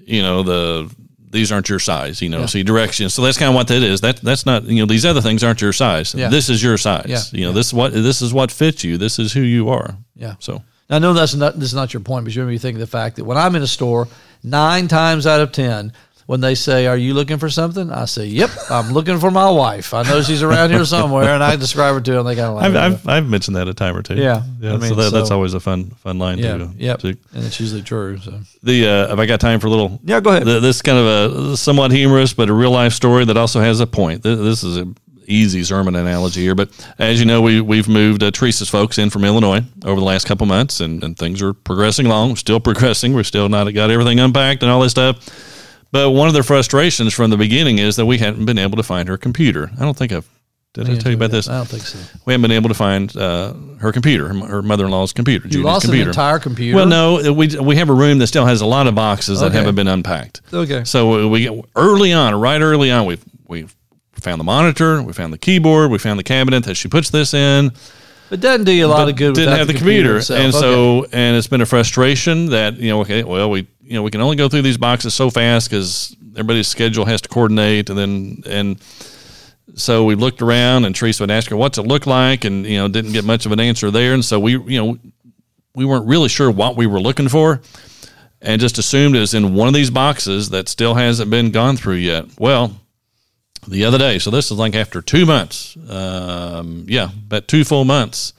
You 0.05 0.21
know 0.21 0.43
the 0.43 0.95
these 1.29 1.51
aren't 1.51 1.67
your 1.67 1.79
size 1.79 2.21
you 2.21 2.29
know 2.29 2.45
see 2.45 2.61
directions 2.61 3.13
so 3.13 3.23
that's 3.23 3.37
kind 3.37 3.49
of 3.49 3.55
what 3.55 3.67
that 3.67 3.81
is. 3.81 4.01
That 4.01 4.17
that's 4.17 4.45
not 4.45 4.63
you 4.63 4.81
know 4.81 4.85
these 4.85 5.05
other 5.05 5.21
things 5.21 5.43
aren't 5.43 5.61
your 5.61 5.73
size. 5.73 6.13
Yeah. 6.13 6.29
this 6.29 6.49
is 6.49 6.61
your 6.61 6.77
size. 6.77 7.05
Yeah. 7.07 7.39
you 7.39 7.45
know 7.45 7.51
this 7.51 7.67
is 7.67 7.73
what 7.73 7.93
this 7.93 8.21
is 8.21 8.33
what 8.33 8.51
fits 8.51 8.83
you. 8.83 8.97
This 8.97 9.19
is 9.19 9.33
who 9.33 9.41
you 9.41 9.69
are. 9.69 9.97
Yeah. 10.15 10.35
so. 10.39 10.63
I 10.89 10.99
know 10.99 11.13
that's 11.13 11.33
not 11.33 11.55
this 11.55 11.69
is 11.69 11.73
not 11.73 11.93
your 11.93 12.01
point, 12.01 12.25
but 12.25 12.35
you 12.35 12.41
remember 12.41 12.53
you 12.53 12.59
think 12.59 12.75
of 12.75 12.81
the 12.81 12.87
fact 12.87 13.15
that 13.15 13.23
when 13.23 13.37
I'm 13.37 13.55
in 13.55 13.63
a 13.63 13.67
store, 13.67 14.07
nine 14.43 14.87
times 14.87 15.25
out 15.25 15.41
of 15.41 15.51
ten, 15.51 15.91
when 16.25 16.41
they 16.41 16.55
say, 16.55 16.87
"Are 16.87 16.97
you 16.97 17.13
looking 17.13 17.37
for 17.37 17.49
something?" 17.49 17.91
I 17.91 18.05
say, 18.05 18.25
"Yep, 18.25 18.49
I'm 18.69 18.91
looking 18.93 19.19
for 19.19 19.29
my 19.31 19.49
wife. 19.49 19.93
I 19.93 20.03
know 20.03 20.21
she's 20.21 20.41
around 20.43 20.71
here 20.71 20.85
somewhere," 20.85 21.33
and 21.33 21.43
I 21.43 21.55
describe 21.55 21.95
her 21.95 22.01
to 22.01 22.11
them. 22.11 22.25
They 22.25 22.35
kind 22.35 22.47
of 22.47 22.55
like, 22.55 22.65
I've, 22.65 22.75
I've 22.75 23.07
I've 23.07 23.29
mentioned 23.29 23.57
that 23.57 23.67
a 23.67 23.73
time 23.73 23.95
or 23.97 24.01
two 24.01 24.15
Yeah. 24.15 24.43
yeah 24.59 24.73
I 24.73 24.77
mean, 24.77 24.89
so, 24.89 24.95
that, 24.95 25.11
that's 25.11 25.31
always 25.31 25.53
a 25.53 25.59
fun 25.59 25.89
fun 26.03 26.19
line 26.19 26.37
yeah, 26.39 26.57
to 26.57 26.69
yep, 26.77 26.99
to- 26.99 27.09
and 27.33 27.43
it's 27.45 27.59
usually 27.59 27.81
true. 27.81 28.17
So 28.19 28.39
the 28.63 28.87
uh, 28.87 29.07
have 29.09 29.19
I 29.19 29.25
got 29.25 29.39
time 29.39 29.59
for 29.59 29.67
a 29.67 29.69
little 29.71 29.99
yeah, 30.03 30.19
go 30.19 30.29
ahead. 30.31 30.45
Th- 30.45 30.61
This 30.61 30.77
is 30.77 30.81
kind 30.81 30.97
of 30.97 31.05
a 31.53 31.57
somewhat 31.57 31.91
humorous, 31.91 32.33
but 32.33 32.49
a 32.49 32.53
real 32.53 32.71
life 32.71 32.93
story 32.93 33.25
that 33.25 33.37
also 33.37 33.59
has 33.59 33.79
a 33.79 33.87
point. 33.87 34.23
Th- 34.23 34.37
This 34.37 34.63
is 34.63 34.77
an 34.77 34.95
easy 35.25 35.63
sermon 35.63 35.95
analogy 35.95 36.41
here, 36.41 36.53
but 36.53 36.69
as 36.99 37.17
you 37.19 37.25
know, 37.25 37.41
we 37.41 37.61
we've 37.61 37.87
moved 37.87 38.21
uh, 38.23 38.29
Teresa's 38.31 38.69
folks 38.69 38.97
in 38.97 39.09
from 39.09 39.23
Illinois 39.23 39.63
over 39.85 39.99
the 39.99 40.05
last 40.05 40.25
couple 40.27 40.45
months, 40.45 40.79
and, 40.81 41.01
and 41.03 41.17
things 41.17 41.41
are 41.41 41.53
progressing 41.53 42.05
along. 42.05 42.35
Still 42.35 42.59
progressing. 42.69 43.13
We're 43.13 43.23
still 43.23 43.47
not 43.49 43.73
got 43.73 43.89
everything 43.89 44.19
unpacked 44.19 44.63
and 44.63 44.71
all 44.71 44.81
this 44.81 44.91
stuff. 44.91 45.17
But 45.93 46.09
one 46.09 46.27
of 46.27 46.33
the 46.33 46.41
frustrations 46.41 47.13
from 47.13 47.29
the 47.29 47.37
beginning 47.37 47.77
is 47.77 47.95
that 47.97 48.05
we 48.07 48.17
hadn't 48.17 48.45
been 48.45 48.57
able 48.57 48.77
to 48.77 48.83
find 48.83 49.07
her 49.07 49.15
computer. 49.17 49.69
I 49.79 49.83
don't 49.85 49.95
think 49.95 50.11
I've 50.11 50.27
did 50.73 50.89
I 50.89 50.95
tell 50.97 51.11
you 51.11 51.17
about 51.17 51.29
this? 51.29 51.47
I 51.47 51.57
don't 51.57 51.67
think 51.67 51.83
so. 51.83 51.99
We 52.25 52.33
haven't 52.33 52.41
been 52.41 52.51
able 52.57 52.69
to 52.69 52.73
find 52.73 53.15
uh, 53.15 53.53
her 53.79 53.91
computer, 53.91 54.27
her, 54.27 54.33
her 54.47 54.61
mother-in-law's 54.63 55.13
computer. 55.13 55.45
You 55.45 55.51
Judy's 55.51 55.65
lost 55.65 55.85
computer. 55.85 56.05
an 56.05 56.09
entire 56.09 56.39
computer. 56.39 56.75
Well, 56.75 56.87
no, 56.87 57.31
we 57.31 57.47
we 57.59 57.75
have 57.75 57.89
a 57.89 57.93
room 57.93 58.17
that 58.17 58.25
still 58.25 58.47
has 58.47 58.61
a 58.61 58.65
lot 58.65 58.87
of 58.87 58.95
boxes 58.95 59.39
that 59.41 59.47
Okay. 59.51 59.57
haven't 59.59 59.75
been 59.75 59.87
unpacked. 59.87 60.41
Okay. 60.51 60.83
So 60.83 61.29
we 61.29 61.41
get 61.41 61.53
early 61.75 62.11
on, 62.11 62.33
right 62.33 62.59
early 62.59 62.89
on, 62.89 63.05
we 63.05 63.19
we 63.47 63.67
found 64.13 64.39
the 64.39 64.43
monitor, 64.45 64.99
we 65.03 65.13
found 65.13 65.31
the 65.31 65.37
keyboard, 65.37 65.91
we 65.91 65.99
found 65.99 66.17
the 66.17 66.23
cabinet 66.23 66.63
that 66.63 66.73
she 66.73 66.87
puts 66.87 67.11
this 67.11 67.35
in. 67.35 67.71
It 68.33 68.41
doesn't 68.41 68.65
do 68.65 68.71
you 68.71 68.85
a 68.85 68.87
lot 68.87 69.07
of 69.09 69.15
good. 69.15 69.35
Didn't 69.35 69.55
have 69.57 69.67
the 69.67 69.73
computer, 69.73 70.17
itself. 70.17 70.39
and 70.39 70.49
Okay. 70.49 70.59
so 70.59 71.05
and 71.11 71.37
it's 71.37 71.47
been 71.47 71.61
a 71.61 71.65
frustration 71.65 72.47
that 72.47 72.77
you 72.77 72.89
know 72.89 73.01
okay, 73.01 73.23
well 73.23 73.49
we 73.49 73.67
you 73.81 73.93
know 73.93 74.03
we 74.03 74.11
can 74.11 74.21
only 74.21 74.35
go 74.35 74.49
through 74.49 74.63
these 74.63 74.77
boxes 74.77 75.13
so 75.13 75.29
fast 75.29 75.69
because 75.69 76.15
everybody's 76.31 76.67
schedule 76.67 77.05
has 77.05 77.21
to 77.21 77.29
coordinate, 77.29 77.89
and 77.89 77.97
then 77.97 78.43
and 78.47 78.81
so 79.75 80.03
we 80.03 80.15
looked 80.15 80.41
around, 80.41 80.85
and 80.85 80.95
Teresa 80.95 81.23
would 81.23 81.31
ask 81.31 81.49
her 81.49 81.55
what's 81.57 81.77
it 81.77 81.83
look 81.83 82.05
like, 82.07 82.43
and 82.43 82.65
you 82.65 82.77
know 82.77 82.87
didn't 82.87 83.13
get 83.13 83.23
much 83.23 83.45
of 83.45 83.51
an 83.51 83.59
answer 83.59 83.91
there, 83.91 84.13
and 84.13 84.25
so 84.25 84.39
we 84.39 84.57
you 84.57 84.79
know 84.83 84.97
we 85.75 85.85
weren't 85.85 86.07
really 86.07 86.29
sure 86.29 86.49
what 86.51 86.75
we 86.75 86.87
were 86.87 86.99
looking 86.99 87.29
for. 87.29 87.61
And 88.45 88.59
just 88.59 88.77
assumed 88.77 89.15
it 89.15 89.19
was 89.21 89.33
in 89.33 89.53
one 89.53 89.69
of 89.69 89.73
these 89.73 89.89
boxes 89.89 90.49
that 90.49 90.67
still 90.67 90.95
hasn't 90.95 91.31
been 91.31 91.51
gone 91.51 91.77
through 91.77 91.95
yet. 91.95 92.25
Well, 92.37 92.75
the 93.67 93.85
other 93.85 93.97
day. 93.97 94.19
So 94.19 94.31
this 94.31 94.51
is 94.51 94.57
like 94.57 94.75
after 94.75 95.01
two 95.01 95.25
months. 95.25 95.77
Um, 95.89 96.85
yeah, 96.87 97.09
about 97.27 97.47
two 97.47 97.63
full 97.63 97.85
months. 97.85 98.33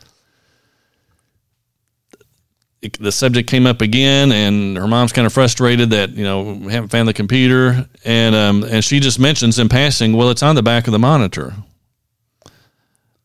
it, 2.85 2.99
the 3.01 3.11
subject 3.11 3.49
came 3.49 3.67
up 3.67 3.81
again, 3.81 4.31
and 4.31 4.77
her 4.77 4.87
mom's 4.87 5.13
kind 5.13 5.27
of 5.27 5.33
frustrated 5.33 5.91
that 5.91 6.11
you 6.11 6.23
know 6.23 6.53
we 6.53 6.73
haven't 6.73 6.91
found 6.91 7.09
the 7.09 7.15
computer, 7.15 7.89
and 8.05 8.35
um, 8.35 8.63
and 8.63 8.85
she 8.85 9.01
just 9.01 9.19
mentions 9.19 9.59
in 9.59 9.69
passing, 9.69 10.13
well, 10.13 10.31
it's 10.31 10.43
on 10.43 10.55
the 10.55 10.63
back 10.63 10.87
of 10.87 10.93
the 10.93 10.99
monitor, 10.99 11.55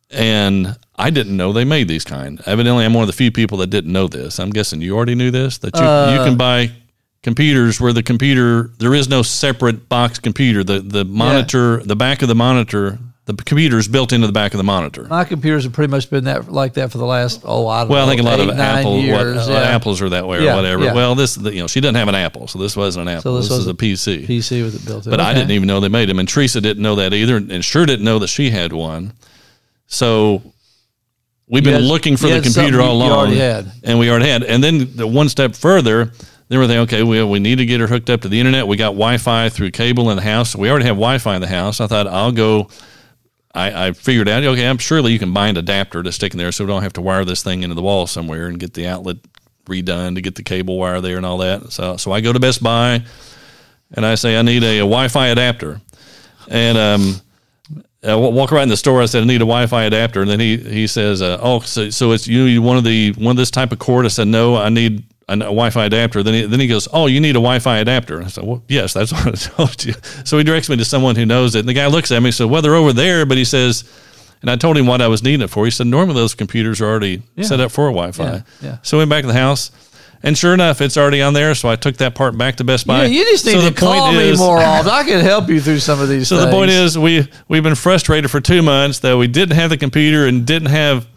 and 0.10 0.78
I 0.96 1.10
didn't 1.10 1.36
know 1.36 1.52
they 1.52 1.66
made 1.66 1.90
these 1.90 2.06
kind. 2.06 2.42
Evidently, 2.46 2.86
I'm 2.86 2.94
one 2.94 3.04
of 3.04 3.08
the 3.08 3.14
few 3.14 3.32
people 3.32 3.58
that 3.58 3.68
didn't 3.68 3.92
know 3.92 4.08
this. 4.08 4.40
I'm 4.40 4.50
guessing 4.50 4.82
you 4.82 4.96
already 4.96 5.16
knew 5.16 5.30
this 5.30 5.58
that 5.60 5.76
you 5.76 5.82
you 6.14 6.26
can 6.26 6.38
buy 6.38 6.72
computers 7.22 7.82
where 7.82 7.94
the 7.94 8.04
computer 8.04 8.72
there 8.78 8.94
is 8.94 9.10
no 9.10 9.22
separate 9.22 9.90
box 9.90 10.20
computer. 10.20 10.64
The 10.64 10.80
the 10.80 11.06
monitor, 11.06 11.78
the 11.84 11.96
back 11.96 12.22
of 12.22 12.28
the 12.28 12.36
monitor, 12.36 12.98
the 13.26 13.34
computer 13.36 13.78
is 13.78 13.88
built 13.88 14.12
into 14.14 14.26
the 14.26 14.34
back 14.34 14.54
of 14.54 14.58
the 14.58 14.64
monitor. 14.64 15.04
My 15.04 15.24
computers 15.24 15.64
have 15.66 15.74
pretty 15.74 15.92
much 15.92 16.10
been 16.10 16.24
that 16.24 16.52
like 16.52 16.74
that 16.76 16.92
for 16.92 16.98
the 16.98 17.06
last 17.06 17.42
oh 17.44 17.68
I 17.68 17.82
don't 17.82 17.90
Well, 17.90 18.06
know, 18.06 18.12
I 18.12 18.16
think 18.16 18.22
a 18.22 18.30
lot 18.30 18.40
eight, 18.40 18.50
of 18.50 18.60
Apple 18.60 18.94
what, 18.96 19.04
years. 19.04 19.48
uh, 19.48 19.52
yeah. 19.52 19.60
apples 19.60 20.02
are 20.02 20.10
that 20.10 20.28
way 20.28 20.38
or 20.38 20.42
Yeah, 20.42 20.56
whatever. 20.56 20.86
yeah. 20.86 20.94
Well, 20.94 21.16
this 21.16 21.38
you 21.38 21.60
know 21.60 21.68
she 21.68 21.82
doesn't 21.82 21.96
have 21.96 22.08
an 22.08 22.16
Apple, 22.16 22.48
so 22.48 22.58
this 22.60 22.76
wasn't 22.78 23.08
an 23.10 23.16
Apple. 23.18 23.22
So 23.24 23.38
this 23.38 23.50
this, 23.50 23.58
was 23.58 23.68
is 23.68 23.68
a 23.68 23.74
PC. 23.74 24.26
PC 24.28 24.64
with 24.64 24.76
it 24.82 24.86
built 24.88 25.06
in. 25.06 25.12
But 25.12 25.20
I 25.20 25.34
didn't 25.34 25.52
even 25.52 25.68
know 25.68 25.80
they 25.80 25.90
made 25.90 26.10
them, 26.10 26.20
and 26.20 26.28
Teresa 26.28 26.62
didn't 26.62 26.82
know 26.84 26.96
that 26.96 27.14
either, 27.14 27.38
and 27.38 27.64
sure 27.64 27.86
didn't 27.86 28.06
know 28.06 28.20
that 28.20 28.28
she 28.28 28.50
had 28.50 28.72
one. 28.74 29.14
So 29.88 30.42
we've 31.48 31.64
been 31.64 31.74
had- 31.74 31.84
looking 31.84 32.16
for 32.16 32.28
the 32.28 32.42
computer 32.42 32.80
all 32.82 32.98
you 32.98 33.04
along, 33.04 33.34
and 33.84 34.00
we 34.00 34.10
already 34.10 34.30
had. 34.30 34.44
And 34.44 34.64
then 34.64 34.96
the 34.96 35.08
one 35.08 35.30
step 35.30 35.56
further, 35.56 36.12
then 36.50 36.60
we're 36.60 36.68
thinking, 36.68 36.82
okay, 36.82 37.04
we 37.04 37.24
we 37.24 37.40
need 37.40 37.60
to 37.60 37.66
get 37.66 37.80
her 37.80 37.88
hooked 37.88 38.10
up 38.10 38.22
to 38.22 38.28
the 38.28 38.40
internet. 38.40 38.68
We 38.68 38.76
got 38.76 38.92
Wi-Fi 38.92 39.50
through 39.50 39.72
cable 39.72 40.10
in 40.10 40.18
the 40.18 40.24
house. 40.24 40.56
We 40.56 40.70
already 40.70 40.86
have 40.86 40.96
Wi-Fi 40.96 41.36
in 41.36 41.42
the 41.42 41.48
house. 41.48 41.80
I 41.80 41.88
thought 41.88 42.08
I'll 42.08 42.32
go. 42.32 42.70
I, 43.54 43.88
I 43.88 43.92
figured 43.94 44.30
out, 44.30 44.44
okay, 44.44 44.68
I'm 44.68 44.78
surely 44.78 45.12
you 45.12 45.18
can 45.18 45.34
buy 45.34 45.48
an 45.48 45.58
adapter 45.58 46.04
to 46.04 46.12
stick 46.12 46.34
in 46.34 46.38
there, 46.38 46.52
so 46.52 46.64
we 46.64 46.68
don't 46.68 46.84
have 46.84 46.94
to 46.94 47.02
wire 47.02 47.26
this 47.26 47.42
thing 47.42 47.64
into 47.64 47.74
the 47.74 47.82
wall 47.82 48.06
somewhere 48.06 48.48
and 48.48 48.60
get 48.60 48.76
the 48.76 48.88
outlet 48.88 49.18
redone 49.66 50.16
to 50.16 50.22
get 50.22 50.36
the 50.36 50.44
cable 50.44 50.78
wire 50.78 51.02
there 51.02 51.18
and 51.18 51.26
all 51.26 51.40
that. 51.40 51.72
So 51.72 51.98
so 51.98 52.12
I 52.12 52.22
go 52.22 52.34
to 52.34 52.40
Best 52.40 52.62
Buy 52.62 53.04
and 53.94 54.06
I 54.06 54.16
say 54.16 54.38
I 54.38 54.42
need 54.42 54.64
a, 54.64 54.78
a 54.78 54.82
Wi-Fi 54.82 55.28
adapter, 55.28 55.82
and 56.48 56.78
um, 56.78 57.22
I 58.04 58.16
walk 58.16 58.52
around 58.52 58.64
in 58.64 58.70
the 58.70 58.78
store. 58.78 59.02
I 59.02 59.06
said 59.06 59.24
I 59.24 59.26
need 59.26 59.42
a 59.42 59.50
Wi-Fi 59.50 59.84
adapter, 59.84 60.22
and 60.22 60.30
then 60.30 60.40
he 60.40 60.58
he 60.58 60.88
says, 60.88 61.22
uh, 61.22 61.40
"Oh, 61.42 61.60
so, 61.62 61.90
so 61.90 62.12
it's 62.12 62.28
you 62.28 62.44
you 62.44 62.62
one 62.62 62.78
of 62.78 62.84
the 62.84 63.12
one 63.14 63.32
of 63.32 63.38
this 63.38 63.52
type 63.52 63.72
of 63.72 63.80
cord?" 63.80 64.06
I 64.06 64.10
said, 64.10 64.28
"No, 64.28 64.56
I 64.56 64.70
need." 64.70 65.04
A 65.30 65.34
a 65.34 65.38
Wi-Fi 65.38 65.86
adapter. 65.86 66.24
Then 66.24 66.34
he, 66.34 66.42
then 66.46 66.60
he 66.60 66.68
goes, 66.68 66.88
"Oh, 66.92 67.06
you 67.08 67.20
need 67.22 67.32
a 67.36 67.44
Wi-Fi 67.44 67.78
adapter." 67.78 68.22
I 68.24 68.28
said, 68.28 68.44
"Well, 68.46 68.64
yes, 68.68 68.94
that's 68.94 69.12
what 69.14 69.28
I 69.28 69.32
told 69.32 69.86
you." 69.86 69.94
So 70.26 70.38
he 70.38 70.44
directs 70.44 70.70
me 70.70 70.78
to 70.78 70.86
someone 70.86 71.16
who 71.16 71.26
knows 71.26 71.56
it. 71.56 71.60
And 71.60 71.70
the 71.70 71.74
guy 71.74 71.88
looks 71.88 72.12
at 72.12 72.20
me, 72.22 72.30
and 72.30 72.36
said, 72.36 72.50
"Well, 72.50 72.62
they're 72.62 72.76
over 72.76 72.94
there," 72.94 73.26
but 73.26 73.38
he 73.38 73.46
says, 73.46 73.84
and 74.42 74.50
I 74.50 74.56
told 74.56 74.78
him 74.78 74.88
what 74.88 75.02
I 75.02 75.08
was 75.08 75.22
needing 75.24 75.42
it 75.42 75.50
for. 75.50 75.66
He 75.66 75.72
said, 75.72 75.88
"Normally 75.88 76.16
those 76.16 76.34
computers 76.34 76.82
are 76.82 76.88
already 76.90 77.22
set 77.42 77.60
up 77.60 77.72
for 77.72 77.86
Wi-Fi." 77.90 78.24
Yeah, 78.24 78.42
yeah. 78.62 78.78
So 78.82 78.98
we 78.98 79.02
went 79.02 79.10
back 79.12 79.22
to 79.24 79.28
the 79.28 79.34
house, 79.34 79.72
and 80.24 80.38
sure 80.38 80.54
enough, 80.54 80.82
it's 80.82 80.98
already 80.98 81.22
on 81.22 81.34
there. 81.34 81.54
So 81.56 81.70
I 81.70 81.76
took 81.76 81.98
that 81.98 82.16
part 82.16 82.38
back 82.38 82.56
to 82.58 82.64
Best 82.64 82.88
Buy. 82.88 83.04
Yeah, 83.04 83.08
you 83.08 83.24
just 83.26 83.46
need 83.46 83.54
so 83.54 83.60
to 83.62 83.66
the 83.70 83.72
point 83.80 84.00
call 84.00 84.12
me 84.14 84.30
is- 84.30 84.40
more 84.40 84.58
often. 84.62 84.90
I 84.92 85.04
can 85.04 85.20
help 85.24 85.48
you 85.50 85.60
through 85.62 85.80
some 85.80 86.02
of 86.02 86.10
these. 86.10 86.28
so 86.28 86.38
the 86.44 86.52
point 86.52 86.72
is, 86.72 86.98
we 86.98 87.28
we've 87.48 87.64
been 87.64 87.76
frustrated 87.76 88.32
for 88.32 88.42
two 88.42 88.62
months 88.64 89.00
that 89.00 89.16
we 89.18 89.28
didn't 89.28 89.56
have 89.56 89.70
the 89.70 89.78
computer 89.78 90.26
and 90.26 90.46
didn't 90.46 90.70
have 90.70 91.08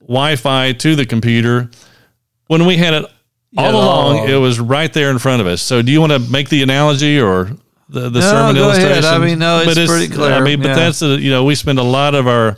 Wi-Fi 0.00 0.72
to 0.72 0.94
the 0.96 1.06
computer 1.06 1.70
when 2.48 2.64
we 2.66 2.76
had 2.76 2.94
it 2.94 3.06
all 3.56 3.70
along. 3.74 4.18
all- 4.20 4.26
It 4.28 4.36
was 4.36 4.58
right 4.60 4.92
there 4.92 5.10
in 5.10 5.18
front 5.18 5.40
of 5.40 5.46
us. 5.46 5.62
So 5.62 5.82
do 5.82 5.90
you 5.92 6.00
want 6.00 6.12
to 6.12 6.18
make 6.18 6.48
the 6.48 6.62
analogy 6.62 7.20
or 7.20 7.50
the, 7.88 8.10
the 8.10 8.20
No, 8.20 8.30
sermon 8.30 8.54
go 8.56 8.68
ahead. 8.70 8.82
illustration? 8.82 9.22
I 9.22 9.24
mean, 9.24 9.38
no, 9.38 9.60
it's 9.60 9.90
pretty 9.90 10.08
clear. 10.12 10.32
I 10.32 10.40
mean, 10.40 10.60
but 10.60 10.68
Yeah. 10.68 10.74
that's 10.74 11.02
a, 11.02 11.18
you 11.20 11.30
know 11.30 11.44
we 11.44 11.54
spend 11.54 11.78
a 11.78 11.82
lot 11.84 12.14
of 12.14 12.26
our 12.26 12.56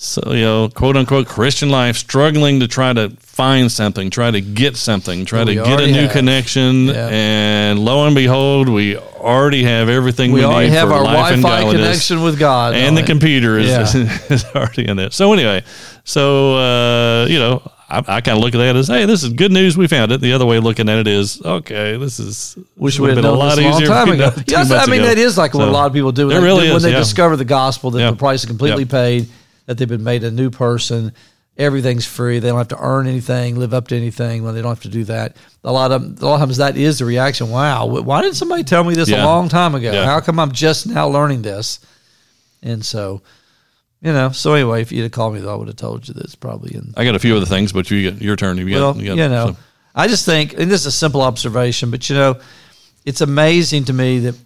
so 0.00 0.32
you 0.32 0.42
know 0.42 0.68
quote 0.68 0.96
unquote 0.96 1.26
Christian 1.26 1.70
life 1.70 1.96
struggling 1.96 2.60
to 2.60 2.68
try 2.68 2.92
to 2.92 3.10
find 3.20 3.70
something, 3.70 4.10
try 4.10 4.30
to 4.30 4.40
get 4.40 4.76
something, 4.76 5.24
try 5.24 5.40
We 5.44 5.54
to 5.56 5.62
get 5.64 5.80
a 5.80 5.86
new 5.86 6.02
have. 6.02 6.12
connection, 6.12 6.86
Yeah. 6.86 7.08
and 7.10 7.78
lo 7.80 8.04
and 8.06 8.14
behold, 8.14 8.68
we 8.68 8.96
already 8.96 9.64
have 9.64 9.88
everything 9.88 10.30
we, 10.32 10.40
we 10.40 10.44
already 10.46 10.68
need 10.70 10.76
have 10.76 10.88
for 10.88 10.94
our 10.94 11.04
life 11.04 11.32
and 11.32 11.42
Wi-Fi 11.42 11.72
connection 11.72 12.22
with 12.22 12.38
God 12.38 12.74
and 12.74 12.96
the 12.96 13.00
it. 13.02 13.06
computer 13.06 13.58
is, 13.58 13.68
Yeah. 13.94 14.18
is 14.30 14.44
already 14.54 14.86
in 14.88 14.96
there. 14.96 15.10
So 15.10 15.32
anyway, 15.32 15.64
so 16.04 16.56
uh, 16.56 17.26
you 17.28 17.38
know, 17.40 17.62
I, 17.90 17.98
I 17.98 18.20
kind 18.20 18.36
of 18.36 18.38
look 18.38 18.54
at 18.54 18.58
that 18.58 18.76
as, 18.76 18.88
hey, 18.88 19.06
this 19.06 19.22
is 19.22 19.32
good 19.32 19.50
news. 19.50 19.76
We 19.76 19.86
found 19.88 20.12
it. 20.12 20.20
The 20.20 20.34
other 20.34 20.44
way 20.44 20.58
of 20.58 20.64
looking 20.64 20.88
at 20.90 20.98
it 20.98 21.06
is, 21.06 21.40
okay, 21.42 21.96
this 21.96 22.20
is 22.20 22.58
Wish 22.76 23.00
we 23.00 23.08
had 23.08 23.16
have 23.16 23.24
known 23.24 23.38
this 23.48 23.58
a 23.58 23.62
long 23.62 23.82
time 23.82 24.10
ago. 24.10 24.30
Yes, 24.46 24.70
I 24.70 24.84
mean 24.86 25.00
ago. 25.00 25.08
that 25.08 25.18
is 25.18 25.38
like 25.38 25.54
what 25.54 25.66
a 25.68 25.70
lot 25.70 25.86
of 25.86 25.92
people 25.94 26.12
do. 26.12 26.26
When 26.26 26.36
they- 26.36 26.42
really 26.42 26.68
when 26.68 26.76
is, 26.76 26.82
they 26.82 26.92
yeah. 26.92 26.98
discover 26.98 27.36
the 27.36 27.46
gospel 27.46 27.90
that 27.92 28.00
Yeah. 28.00 28.10
the 28.10 28.16
price 28.16 28.40
is 28.40 28.46
completely 28.46 28.82
Yep. 28.82 28.90
paid, 28.90 29.28
that 29.66 29.78
they've 29.78 29.88
been 29.88 30.04
made 30.04 30.22
a 30.24 30.30
new 30.30 30.50
person. 30.50 31.12
Everything's 31.56 32.06
free. 32.06 32.38
They 32.38 32.48
don't 32.48 32.58
have 32.58 32.68
to 32.68 32.78
earn 32.78 33.08
anything, 33.08 33.58
live 33.58 33.74
up 33.74 33.88
to 33.88 33.96
anything. 33.96 34.44
When 34.44 34.54
they 34.54 34.62
don't 34.62 34.70
have 34.70 34.82
to 34.82 34.88
do 34.88 35.04
that, 35.04 35.36
a 35.64 35.72
lot 35.72 35.90
of 35.90 36.02
a 36.02 36.24
lot 36.26 36.34
of 36.34 36.40
times 36.40 36.58
that 36.58 36.76
is 36.76 36.98
the 37.00 37.04
reaction. 37.04 37.50
Wow, 37.50 37.86
why 37.86 38.22
didn't 38.22 38.36
somebody 38.36 38.62
tell 38.64 38.84
me 38.84 38.94
this 38.94 39.08
Yeah. 39.08 39.24
a 39.24 39.26
long 39.26 39.48
time 39.48 39.74
ago? 39.74 39.90
Yeah. 39.90 40.04
How 40.04 40.20
come 40.20 40.38
I'm 40.38 40.52
just 40.52 40.86
now 40.86 41.08
learning 41.08 41.42
this? 41.42 41.80
And 42.62 42.84
so, 42.84 43.22
you 44.00 44.12
know. 44.12 44.30
So 44.30 44.54
anyway, 44.54 44.82
if 44.82 44.92
you'd 44.92 45.02
have 45.02 45.12
called 45.12 45.34
me, 45.34 45.40
though, 45.40 45.52
I 45.52 45.56
would 45.56 45.68
have 45.68 45.76
told 45.76 46.06
you 46.08 46.14
this 46.14 46.34
probably 46.34 46.74
in 46.74 46.94
I 46.96 47.04
got 47.04 47.14
a 47.14 47.18
few 47.18 47.36
other 47.36 47.46
things, 47.46 47.72
but 47.72 47.90
you 47.90 48.10
get 48.10 48.22
your 48.22 48.36
turn. 48.36 48.58
You 48.58 48.70
got, 48.70 48.80
well, 48.80 48.96
you 48.96 49.10
you, 49.10 49.28
know, 49.28 49.48
so- 49.48 49.56
I 49.94 50.06
just 50.06 50.24
think, 50.24 50.52
and 50.52 50.70
this 50.70 50.82
is 50.82 50.86
a 50.86 50.92
simple 50.92 51.22
observation, 51.22 51.90
but 51.90 52.08
you 52.08 52.16
know, 52.16 52.40
it's 53.04 53.20
amazing 53.20 53.86
to 53.86 53.92
me 53.92 54.20
that 54.20 54.36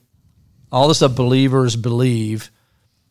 all 0.71 0.88
the 0.88 0.94
stuff 0.94 1.14
believers 1.14 1.76
believe, 1.76 2.50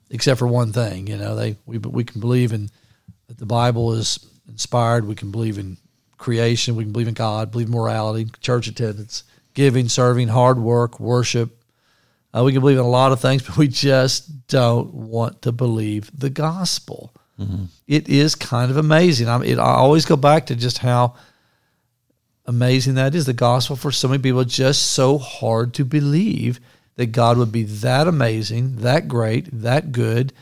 except 0.09 0.39
for 0.39 0.47
one 0.47 0.73
thing. 0.73 1.07
You 1.07 1.17
know, 1.17 1.35
they 1.35 1.57
we 1.65 1.77
we 1.77 2.03
can 2.03 2.19
believe 2.19 2.53
in 2.53 2.69
that 3.27 3.37
the 3.37 3.45
Bible 3.45 3.93
is 3.93 4.19
inspired. 4.47 5.05
We 5.05 5.15
can 5.15 5.31
believe 5.31 5.57
in 5.57 5.77
creation. 6.17 6.75
We 6.75 6.83
can 6.83 6.91
believe 6.93 7.07
in 7.07 7.13
God. 7.13 7.51
Believe 7.51 7.67
in 7.67 7.73
morality, 7.73 8.29
church 8.41 8.67
attendance, 8.67 9.23
giving, 9.53 9.89
serving, 9.89 10.29
hard 10.29 10.57
work, 10.59 10.99
worship. 10.99 11.57
Uh, 12.33 12.43
we 12.43 12.51
can 12.51 12.61
believe 12.61 12.77
in 12.77 12.83
a 12.83 12.87
lot 12.87 13.11
of 13.11 13.19
things, 13.19 13.41
but 13.47 13.57
we 13.57 13.67
just 13.67 14.47
don't 14.47 14.93
want 14.93 15.41
to 15.41 15.51
believe 15.51 16.11
the 16.17 16.29
gospel. 16.29 17.13
It 17.87 18.07
is 18.07 18.35
kind 18.35 18.69
of 18.69 18.77
amazing. 18.77 19.27
I, 19.27 19.43
it, 19.43 19.57
I 19.57 19.73
always 19.73 20.05
go 20.05 20.15
back 20.15 20.45
to 20.47 20.55
just 20.55 20.77
how 20.77 21.15
amazing 22.45 22.95
that 22.95 23.15
is. 23.15 23.25
The 23.25 23.33
gospel 23.33 23.75
for 23.75 23.91
so 23.91 24.07
many 24.07 24.21
people 24.21 24.43
just 24.43 24.91
so 24.91 25.17
hard 25.17 25.73
to 25.75 25.85
believe 25.85 26.59
that 26.97 27.07
God 27.07 27.37
would 27.37 27.51
be 27.51 27.63
that 27.63 28.07
amazing, 28.07 28.77
that 28.77 29.07
great, 29.07 29.47
that 29.51 29.91
good, 29.91 30.33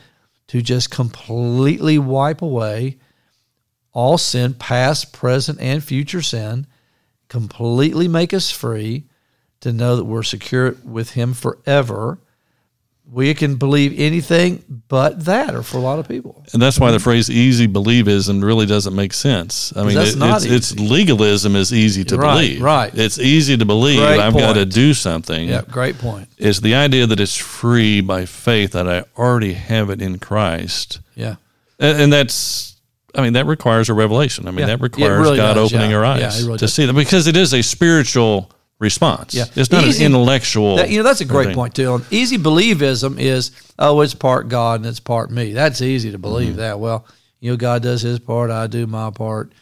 to 0.48 0.60
just 0.60 0.90
completely 0.90 1.98
wipe 1.98 2.42
away 2.42 2.98
all 3.92 4.18
sin, 4.18 4.54
past, 4.54 5.12
present, 5.12 5.60
and 5.60 5.82
future 5.82 6.22
sin, 6.22 6.66
completely 7.28 8.08
make 8.08 8.34
us 8.34 8.50
free, 8.50 9.06
to 9.60 9.72
know 9.72 9.96
that 9.96 10.04
we're 10.04 10.22
secure 10.22 10.76
with 10.84 11.10
Him 11.12 11.34
forever. 11.34 12.18
We 13.12 13.34
can 13.34 13.56
believe 13.56 13.98
anything 13.98 14.62
but 14.86 15.24
that, 15.24 15.52
or 15.52 15.64
for 15.64 15.78
a 15.78 15.80
lot 15.80 15.98
of 15.98 16.06
people. 16.06 16.44
and 16.52 16.62
that's 16.62 16.78
why 16.78 16.92
the 16.92 17.00
phrase 17.00 17.28
"easy 17.28 17.66
believism" 17.66 18.40
really 18.44 18.66
doesn't 18.66 18.94
make 18.94 19.12
sense. 19.12 19.72
I 19.76 19.82
mean, 19.82 19.98
it- 19.98 20.14
it's, 20.16 20.44
it's 20.44 20.78
legalism 20.78 21.56
is 21.56 21.72
easy 21.72 22.04
to 22.04 22.16
Right, 22.16 22.34
believe. 22.34 22.62
right. 22.62 22.92
It's 22.94 23.18
easy 23.18 23.56
to 23.56 23.64
believe. 23.64 23.98
Great 23.98 24.20
I've 24.20 24.34
got 24.34 24.52
to 24.52 24.64
do 24.64 24.94
something. 24.94 25.48
Yeah, 25.48 25.62
great 25.68 25.98
point. 25.98 26.28
It's 26.38 26.60
the 26.60 26.76
idea 26.76 27.04
that 27.08 27.18
it's 27.18 27.36
free 27.36 28.00
by 28.00 28.26
faith 28.26 28.72
that 28.72 28.86
I 28.88 29.02
already 29.18 29.54
have 29.54 29.90
it 29.90 30.00
in 30.00 30.20
Christ. 30.20 31.00
Yeah. 31.16 31.34
And, 31.80 32.02
and 32.02 32.12
that's, 32.12 32.76
I 33.16 33.22
mean, 33.22 33.32
that 33.32 33.46
requires 33.46 33.88
a 33.88 33.94
revelation. 33.94 34.46
I 34.46 34.52
mean, 34.52 34.60
Yeah. 34.60 34.66
that 34.66 34.80
requires 34.80 35.20
really 35.20 35.36
God 35.36 35.54
does, 35.54 35.72
opening 35.72 35.90
yeah. 35.90 35.96
our 35.96 36.04
eyes 36.04 36.20
Yeah, 36.20 36.46
really 36.46 36.58
to 36.58 36.64
does. 36.66 36.74
see 36.74 36.86
that 36.86 36.92
because 36.92 37.26
it 37.26 37.36
is 37.36 37.52
a 37.54 37.62
spiritual 37.62 38.52
response. 38.80 39.32
Yeah. 39.34 39.44
It's 39.54 39.70
not 39.70 39.84
Easy- 39.84 40.04
an 40.04 40.12
intellectual. 40.12 40.76
That, 40.76 40.90
you 40.90 40.96
know, 40.98 41.04
that's 41.04 41.20
a 41.20 41.24
great 41.24 41.46
thing. 41.46 41.54
point 41.54 41.74
too. 41.76 42.02
Easy 42.10 42.36
believism 42.38 43.20
is, 43.20 43.52
oh, 43.78 44.00
it's 44.00 44.14
part 44.14 44.48
God 44.48 44.80
and 44.80 44.86
it's 44.86 44.98
part 45.00 45.30
me. 45.30 45.52
That's 45.52 45.80
easy 45.82 46.10
to 46.10 46.18
believe 46.18 46.48
Mm-hmm. 46.54 46.56
that. 46.58 46.80
Well, 46.80 47.06
you 47.40 47.50
know, 47.52 47.56
God 47.56 47.82
does 47.82 48.02
His 48.02 48.18
part, 48.18 48.50
I 48.50 48.66
do 48.66 48.86
my 48.86 49.10
part, 49.10 49.52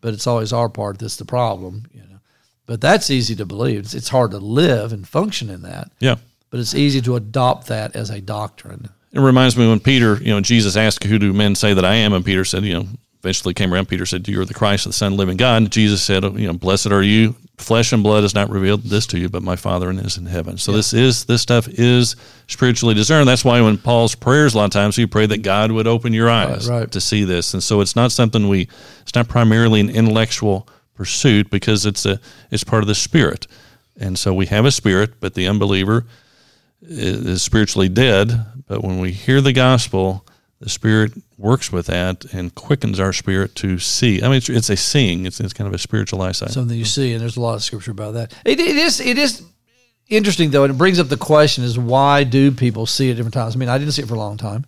but 0.00 0.14
it's 0.14 0.26
always 0.26 0.52
our 0.52 0.68
part 0.68 0.98
that's 0.98 1.16
the 1.16 1.24
problem. 1.26 1.84
You 1.92 2.00
know, 2.00 2.18
but 2.66 2.80
that's 2.80 3.10
easy 3.10 3.34
to 3.36 3.44
believe. 3.44 3.80
It's, 3.80 3.94
it's 3.94 4.08
hard 4.08 4.30
to 4.30 4.38
live 4.38 4.92
and 4.92 5.06
function 5.06 5.50
in 5.50 5.62
that, 5.62 5.90
Yeah. 6.00 6.16
but 6.50 6.60
it's 6.60 6.74
easy 6.74 7.00
to 7.02 7.16
adopt 7.16 7.66
that 7.68 7.94
as 7.96 8.10
a 8.10 8.20
doctrine. 8.20 8.88
It 9.12 9.20
reminds 9.20 9.56
me 9.56 9.66
when 9.68 9.80
Peter, 9.80 10.16
you 10.22 10.28
know, 10.28 10.40
Jesus 10.40 10.76
asked, 10.76 11.02
Who 11.04 11.18
do 11.18 11.32
men 11.32 11.54
say 11.54 11.74
that 11.74 11.84
I 11.84 11.94
am? 11.94 12.12
And 12.12 12.24
Peter 12.24 12.44
said, 12.44 12.62
You 12.64 12.74
know, 12.74 12.86
eventually 13.20 13.54
came 13.54 13.72
around. 13.72 13.88
Peter 13.88 14.06
said, 14.06 14.26
You 14.28 14.40
are 14.40 14.44
the 14.44 14.54
Christ, 14.54 14.84
the 14.84 14.92
Son 14.92 15.12
of 15.12 15.16
the 15.16 15.18
living 15.18 15.36
God. 15.36 15.62
And 15.62 15.72
Jesus 15.72 16.02
said, 16.02 16.22
You 16.24 16.46
know, 16.46 16.52
blessed 16.52 16.88
are 16.88 17.02
you. 17.02 17.34
Flesh 17.56 17.92
and 17.92 18.04
blood 18.04 18.22
has 18.22 18.36
not 18.36 18.50
revealed 18.50 18.84
this 18.84 19.06
to 19.08 19.18
you, 19.18 19.28
but 19.28 19.42
my 19.42 19.56
Father 19.56 19.90
is 19.90 20.16
in 20.16 20.26
heaven. 20.26 20.58
So 20.58 20.70
this 20.70 20.92
is, 20.92 21.24
this 21.24 21.42
stuff 21.42 21.66
is 21.68 22.14
spiritually 22.46 22.94
discerned. 22.94 23.26
That's 23.26 23.44
why 23.44 23.60
when 23.60 23.78
Paul's 23.78 24.14
prayers, 24.14 24.54
a 24.54 24.58
lot 24.58 24.66
of 24.66 24.70
times 24.70 24.94
he 24.94 25.06
prayed 25.06 25.30
that 25.30 25.42
God 25.42 25.72
would 25.72 25.88
open 25.88 26.12
your 26.12 26.30
eyes 26.30 26.68
right. 26.68 26.88
to 26.92 27.00
see 27.00 27.24
this. 27.24 27.54
And 27.54 27.62
so 27.62 27.80
it's 27.80 27.96
not 27.96 28.12
something 28.12 28.48
we, 28.48 28.68
it's 29.02 29.14
not 29.16 29.26
primarily 29.26 29.80
an 29.80 29.90
intellectual 29.90 30.68
pursuit 30.94 31.50
because 31.50 31.84
it's 31.84 32.06
a, 32.06 32.20
it's 32.52 32.62
part 32.62 32.84
of 32.84 32.86
the 32.86 32.94
spirit. 32.94 33.48
And 33.96 34.16
so 34.16 34.32
we 34.32 34.46
have 34.46 34.64
a 34.64 34.70
spirit, 34.70 35.18
but 35.18 35.34
the 35.34 35.48
unbeliever 35.48 36.06
is 36.80 37.42
spiritually 37.42 37.88
dead. 37.88 38.46
But 38.68 38.84
when 38.84 39.00
we 39.00 39.10
hear 39.10 39.40
the 39.40 39.52
gospel, 39.52 40.24
the 40.60 40.68
Spirit 40.68 41.12
works 41.36 41.70
with 41.70 41.86
that 41.86 42.24
and 42.32 42.54
quickens 42.54 42.98
our 42.98 43.12
spirit 43.12 43.54
to 43.56 43.78
see. 43.78 44.22
I 44.22 44.26
mean, 44.26 44.38
it's, 44.38 44.48
it's 44.48 44.70
a 44.70 44.76
seeing. 44.76 45.24
It's, 45.24 45.38
it's 45.38 45.52
kind 45.52 45.68
of 45.68 45.74
a 45.74 45.78
spiritual 45.78 46.20
eyesight. 46.20 46.50
something 46.50 46.76
you 46.76 46.84
see, 46.84 47.12
and 47.12 47.20
there's 47.20 47.36
a 47.36 47.40
lot 47.40 47.54
of 47.54 47.62
scripture 47.62 47.92
about 47.92 48.14
that. 48.14 48.32
It, 48.44 48.58
it 48.58 48.76
is 48.76 49.00
it 49.00 49.18
is 49.18 49.42
interesting 50.08 50.50
though, 50.50 50.64
and 50.64 50.74
it 50.74 50.78
brings 50.78 50.98
up 50.98 51.08
the 51.08 51.16
question: 51.16 51.62
is 51.62 51.78
why 51.78 52.24
do 52.24 52.50
people 52.50 52.86
see 52.86 53.10
it 53.10 53.14
different 53.14 53.34
times? 53.34 53.54
I 53.54 53.58
mean, 53.58 53.68
I 53.68 53.78
didn't 53.78 53.92
see 53.92 54.02
it 54.02 54.08
for 54.08 54.14
a 54.14 54.18
long 54.18 54.36
time. 54.36 54.66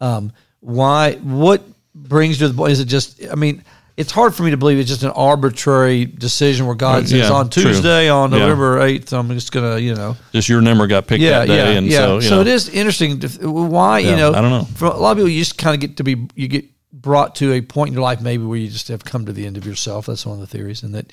Um, 0.00 0.32
why? 0.60 1.14
What 1.14 1.62
brings 1.94 2.38
you 2.38 2.46
to 2.46 2.52
the 2.52 2.56
point? 2.56 2.72
Is 2.72 2.80
it 2.80 2.86
just? 2.86 3.22
I 3.30 3.34
mean. 3.34 3.64
It's 3.96 4.10
hard 4.10 4.34
for 4.34 4.42
me 4.42 4.50
to 4.52 4.56
believe 4.56 4.78
it's 4.78 4.88
just 4.88 5.02
an 5.02 5.10
arbitrary 5.10 6.06
decision 6.06 6.64
where 6.66 6.74
God 6.74 7.02
Uh, 7.04 7.06
says 7.06 7.12
yeah, 7.12 7.30
on 7.30 7.50
true. 7.50 7.62
Tuesday, 7.64 8.08
on 8.08 8.30
November 8.30 8.80
eighth, 8.80 9.12
I'm 9.12 9.28
just 9.30 9.52
gonna, 9.52 9.78
you 9.78 9.94
know, 9.94 10.16
Just 10.32 10.48
your 10.48 10.62
number 10.62 10.86
got 10.86 11.06
picked 11.06 11.20
yeah, 11.22 11.40
that 11.40 11.46
day, 11.48 11.72
yeah, 11.72 11.78
and 11.78 11.86
yeah. 11.86 11.98
so 11.98 12.18
you 12.20 12.30
know, 12.30 12.40
it 12.40 12.46
is 12.46 12.68
interesting. 12.70 13.20
To, 13.20 13.50
why 13.50 13.98
you 13.98 14.16
know? 14.16 14.32
I 14.32 14.40
don't 14.40 14.50
know. 14.50 14.64
For 14.76 14.86
a 14.86 14.96
lot 14.96 15.12
of 15.12 15.16
people, 15.18 15.28
you 15.28 15.38
just 15.40 15.58
kind 15.58 15.74
of 15.74 15.80
get 15.80 15.98
to 15.98 16.04
be 16.04 16.26
you 16.34 16.48
get 16.48 16.64
brought 16.92 17.34
to 17.36 17.52
a 17.52 17.60
point 17.60 17.88
in 17.88 17.94
your 17.94 18.02
life 18.02 18.20
maybe 18.20 18.44
where 18.44 18.58
you 18.58 18.68
just 18.68 18.88
have 18.88 19.04
come 19.04 19.26
to 19.26 19.32
the 19.32 19.46
end 19.46 19.56
of 19.58 19.66
yourself. 19.66 20.06
That's 20.06 20.24
one 20.24 20.34
of 20.34 20.40
the 20.40 20.46
theories, 20.46 20.82
and 20.82 20.94
that 20.94 21.12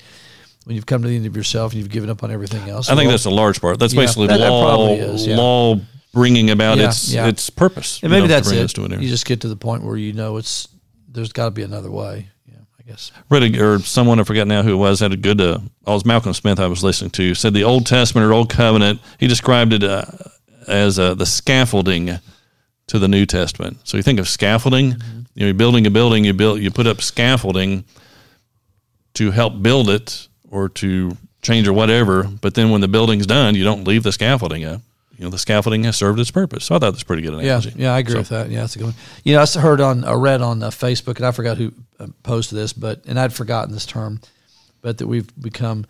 when 0.64 0.74
you've 0.74 0.86
come 0.86 1.02
to 1.02 1.08
the 1.08 1.16
end 1.16 1.26
of 1.26 1.36
yourself 1.36 1.72
and 1.72 1.80
you've 1.80 1.90
given 1.90 2.08
up 2.08 2.22
on 2.22 2.30
everything 2.30 2.68
else. 2.70 2.88
I 2.88 2.94
think 2.94 3.08
well, 3.08 3.10
that's 3.12 3.24
a 3.26 3.30
large 3.30 3.60
part. 3.60 3.78
That's 3.78 3.92
Yeah, 3.92 4.00
basically 4.02 4.26
that- 4.28 4.38
that 4.40 4.50
law, 4.50 4.64
probably 4.68 4.94
is, 5.00 5.26
yeah. 5.26 5.36
law 5.36 5.78
bringing 6.14 6.50
about 6.50 6.78
Yeah, 6.78 6.88
its 6.88 7.12
yeah. 7.12 7.26
its 7.28 7.50
purpose. 7.50 7.98
and 8.02 8.10
you 8.10 8.16
maybe 8.16 8.28
know, 8.28 8.34
that's 8.40 8.50
it. 8.50 8.68
to. 8.70 8.82
You 9.00 9.08
just 9.08 9.26
get 9.26 9.40
to 9.42 9.48
the 9.48 9.56
point 9.56 9.84
where 9.84 9.96
you 9.98 10.12
know 10.14 10.38
it's 10.38 10.66
there's 11.12 11.32
got 11.32 11.44
to 11.46 11.50
be 11.50 11.62
another 11.62 11.90
way. 11.90 12.28
Yeah, 12.90 12.94
guess. 12.96 13.12
read 13.28 13.42
a, 13.42 13.62
or 13.64 13.78
someone 13.80 14.20
I 14.20 14.24
forget 14.24 14.46
now 14.46 14.62
who 14.62 14.72
it 14.72 14.76
was 14.76 15.00
had 15.00 15.12
a 15.12 15.16
good. 15.16 15.40
Uh, 15.40 15.58
oh, 15.86 15.92
it 15.92 15.94
was 15.94 16.04
Malcolm 16.04 16.34
Smith 16.34 16.58
I 16.60 16.66
was 16.66 16.82
listening 16.84 17.10
to 17.12 17.34
said 17.34 17.54
the 17.54 17.64
Old 17.64 17.86
Testament 17.86 18.26
or 18.26 18.32
Old 18.32 18.50
Covenant. 18.50 19.00
He 19.18 19.26
described 19.26 19.72
it 19.72 19.82
uh, 19.84 20.04
as 20.68 20.98
uh, 20.98 21.14
the 21.14 21.26
scaffolding 21.26 22.18
to 22.88 22.98
the 22.98 23.08
New 23.08 23.26
Testament. 23.26 23.78
So 23.84 23.96
you 23.96 24.02
think 24.02 24.18
of 24.20 24.28
scaffolding. 24.28 24.92
Mm-hmm. 24.92 25.18
You 25.34 25.40
know, 25.40 25.46
you're 25.46 25.54
building 25.54 25.86
a 25.86 25.90
building. 25.90 26.24
You 26.24 26.32
build. 26.34 26.60
You 26.60 26.70
put 26.70 26.86
up 26.86 27.00
scaffolding 27.00 27.84
to 29.14 29.30
help 29.30 29.62
build 29.62 29.88
it 29.88 30.28
or 30.50 30.68
to 30.68 31.16
change 31.42 31.66
or 31.68 31.72
whatever. 31.72 32.24
But 32.24 32.54
then 32.54 32.70
when 32.70 32.80
the 32.80 32.88
building's 32.88 33.26
done, 33.26 33.54
you 33.54 33.64
don't 33.64 33.86
leave 33.86 34.02
the 34.02 34.12
scaffolding 34.12 34.64
up. 34.64 34.80
You 35.16 35.24
know, 35.24 35.30
the 35.30 35.38
scaffolding 35.38 35.84
has 35.84 35.96
served 35.96 36.18
its 36.18 36.30
purpose. 36.30 36.64
So 36.64 36.74
I 36.74 36.78
thought 36.78 36.92
that's 36.92 37.02
pretty 37.02 37.22
good 37.22 37.32
Yeah, 37.34 37.38
analogy. 37.58 37.72
yeah, 37.76 37.94
I 37.94 37.98
agree 37.98 38.14
So- 38.14 38.18
with 38.20 38.28
that. 38.30 38.50
Yeah, 38.50 38.60
that's 38.60 38.74
a 38.76 38.78
good 38.78 38.84
one. 38.86 38.94
You 39.22 39.34
know, 39.34 39.42
I 39.42 39.60
heard 39.60 39.80
on, 39.80 40.02
I 40.04 40.14
read 40.14 40.40
on 40.40 40.62
uh, 40.62 40.70
Facebook, 40.70 41.16
and 41.16 41.26
I 41.26 41.30
forgot 41.32 41.58
who 41.58 41.72
uh, 42.00 42.06
posted 42.22 42.58
this, 42.58 42.72
but 42.72 43.04
and 43.06 43.18
I'd 43.20 43.32
forgotten 43.32 43.72
this 43.72 43.86
term, 43.86 44.20
but 44.82 44.98
that 44.98 45.06
we've 45.06 45.28
become, 45.40 45.86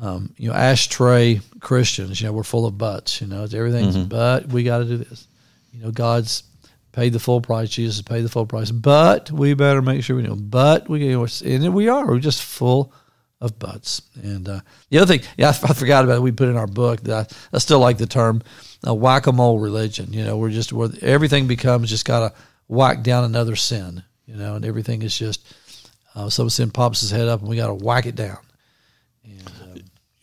um, 0.00 0.34
you 0.36 0.48
know, 0.48 0.54
ashtray 0.54 1.40
Christians. 1.60 2.20
You 2.20 2.28
know, 2.28 2.32
we're 2.34 2.42
full 2.42 2.66
of 2.66 2.78
buts. 2.78 3.20
You 3.20 3.26
know, 3.26 3.44
it's 3.44 3.54
everything's 3.54 3.96
Mm-hmm. 3.96 4.08
but 4.08 4.46
we 4.48 4.62
got 4.64 4.78
to 4.78 4.84
do 4.84 4.96
this. 4.98 5.26
You 5.72 5.82
know, 5.82 5.90
God's 5.90 6.44
paid 6.92 7.12
the 7.14 7.18
full 7.18 7.40
price. 7.40 7.70
Jesus 7.70 7.96
has 7.96 8.02
paid 8.02 8.22
the 8.22 8.28
full 8.28 8.46
price, 8.46 8.70
but 8.70 9.30
we 9.30 9.54
better 9.54 9.80
make 9.80 10.04
sure 10.04 10.16
we 10.16 10.22
know. 10.22 10.36
But 10.36 10.88
we, 10.88 11.06
you 11.06 11.12
know, 11.12 11.26
and 11.44 11.74
we 11.74 11.88
are. 11.88 12.06
We're 12.06 12.18
just 12.18 12.42
full 12.42 12.92
of 13.40 13.58
butts. 13.58 14.02
And 14.22 14.48
uh, 14.48 14.60
the 14.90 14.98
other 14.98 15.06
thing, 15.18 15.26
yeah, 15.36 15.48
I, 15.48 15.50
I 15.50 15.72
forgot 15.72 16.04
about 16.04 16.18
it. 16.18 16.22
We 16.22 16.32
put 16.32 16.48
in 16.48 16.56
our 16.56 16.66
book 16.66 17.00
that 17.04 17.32
I, 17.32 17.56
I 17.56 17.58
still 17.58 17.80
like 17.80 17.98
the 17.98 18.06
term 18.06 18.42
uh, 18.86 18.94
whack 18.94 19.26
a 19.26 19.32
mole 19.32 19.58
religion. 19.58 20.12
You 20.12 20.24
know, 20.24 20.36
we're 20.36 20.50
just 20.50 20.72
where 20.72 20.90
everything 21.00 21.46
becomes 21.46 21.88
just 21.90 22.04
got 22.04 22.20
to 22.28 22.34
whack 22.68 23.02
down 23.02 23.24
another 23.24 23.56
sin. 23.56 24.02
You 24.26 24.36
know, 24.36 24.54
and 24.56 24.64
everything 24.64 25.02
is 25.02 25.16
just 25.18 25.54
uh, 26.14 26.28
some 26.30 26.48
sin 26.50 26.70
pops 26.70 27.00
his 27.00 27.10
head 27.10 27.28
up, 27.28 27.40
and 27.40 27.48
we 27.48 27.56
got 27.56 27.68
to 27.68 27.74
whack 27.74 28.06
it 28.06 28.14
down. 28.14 28.38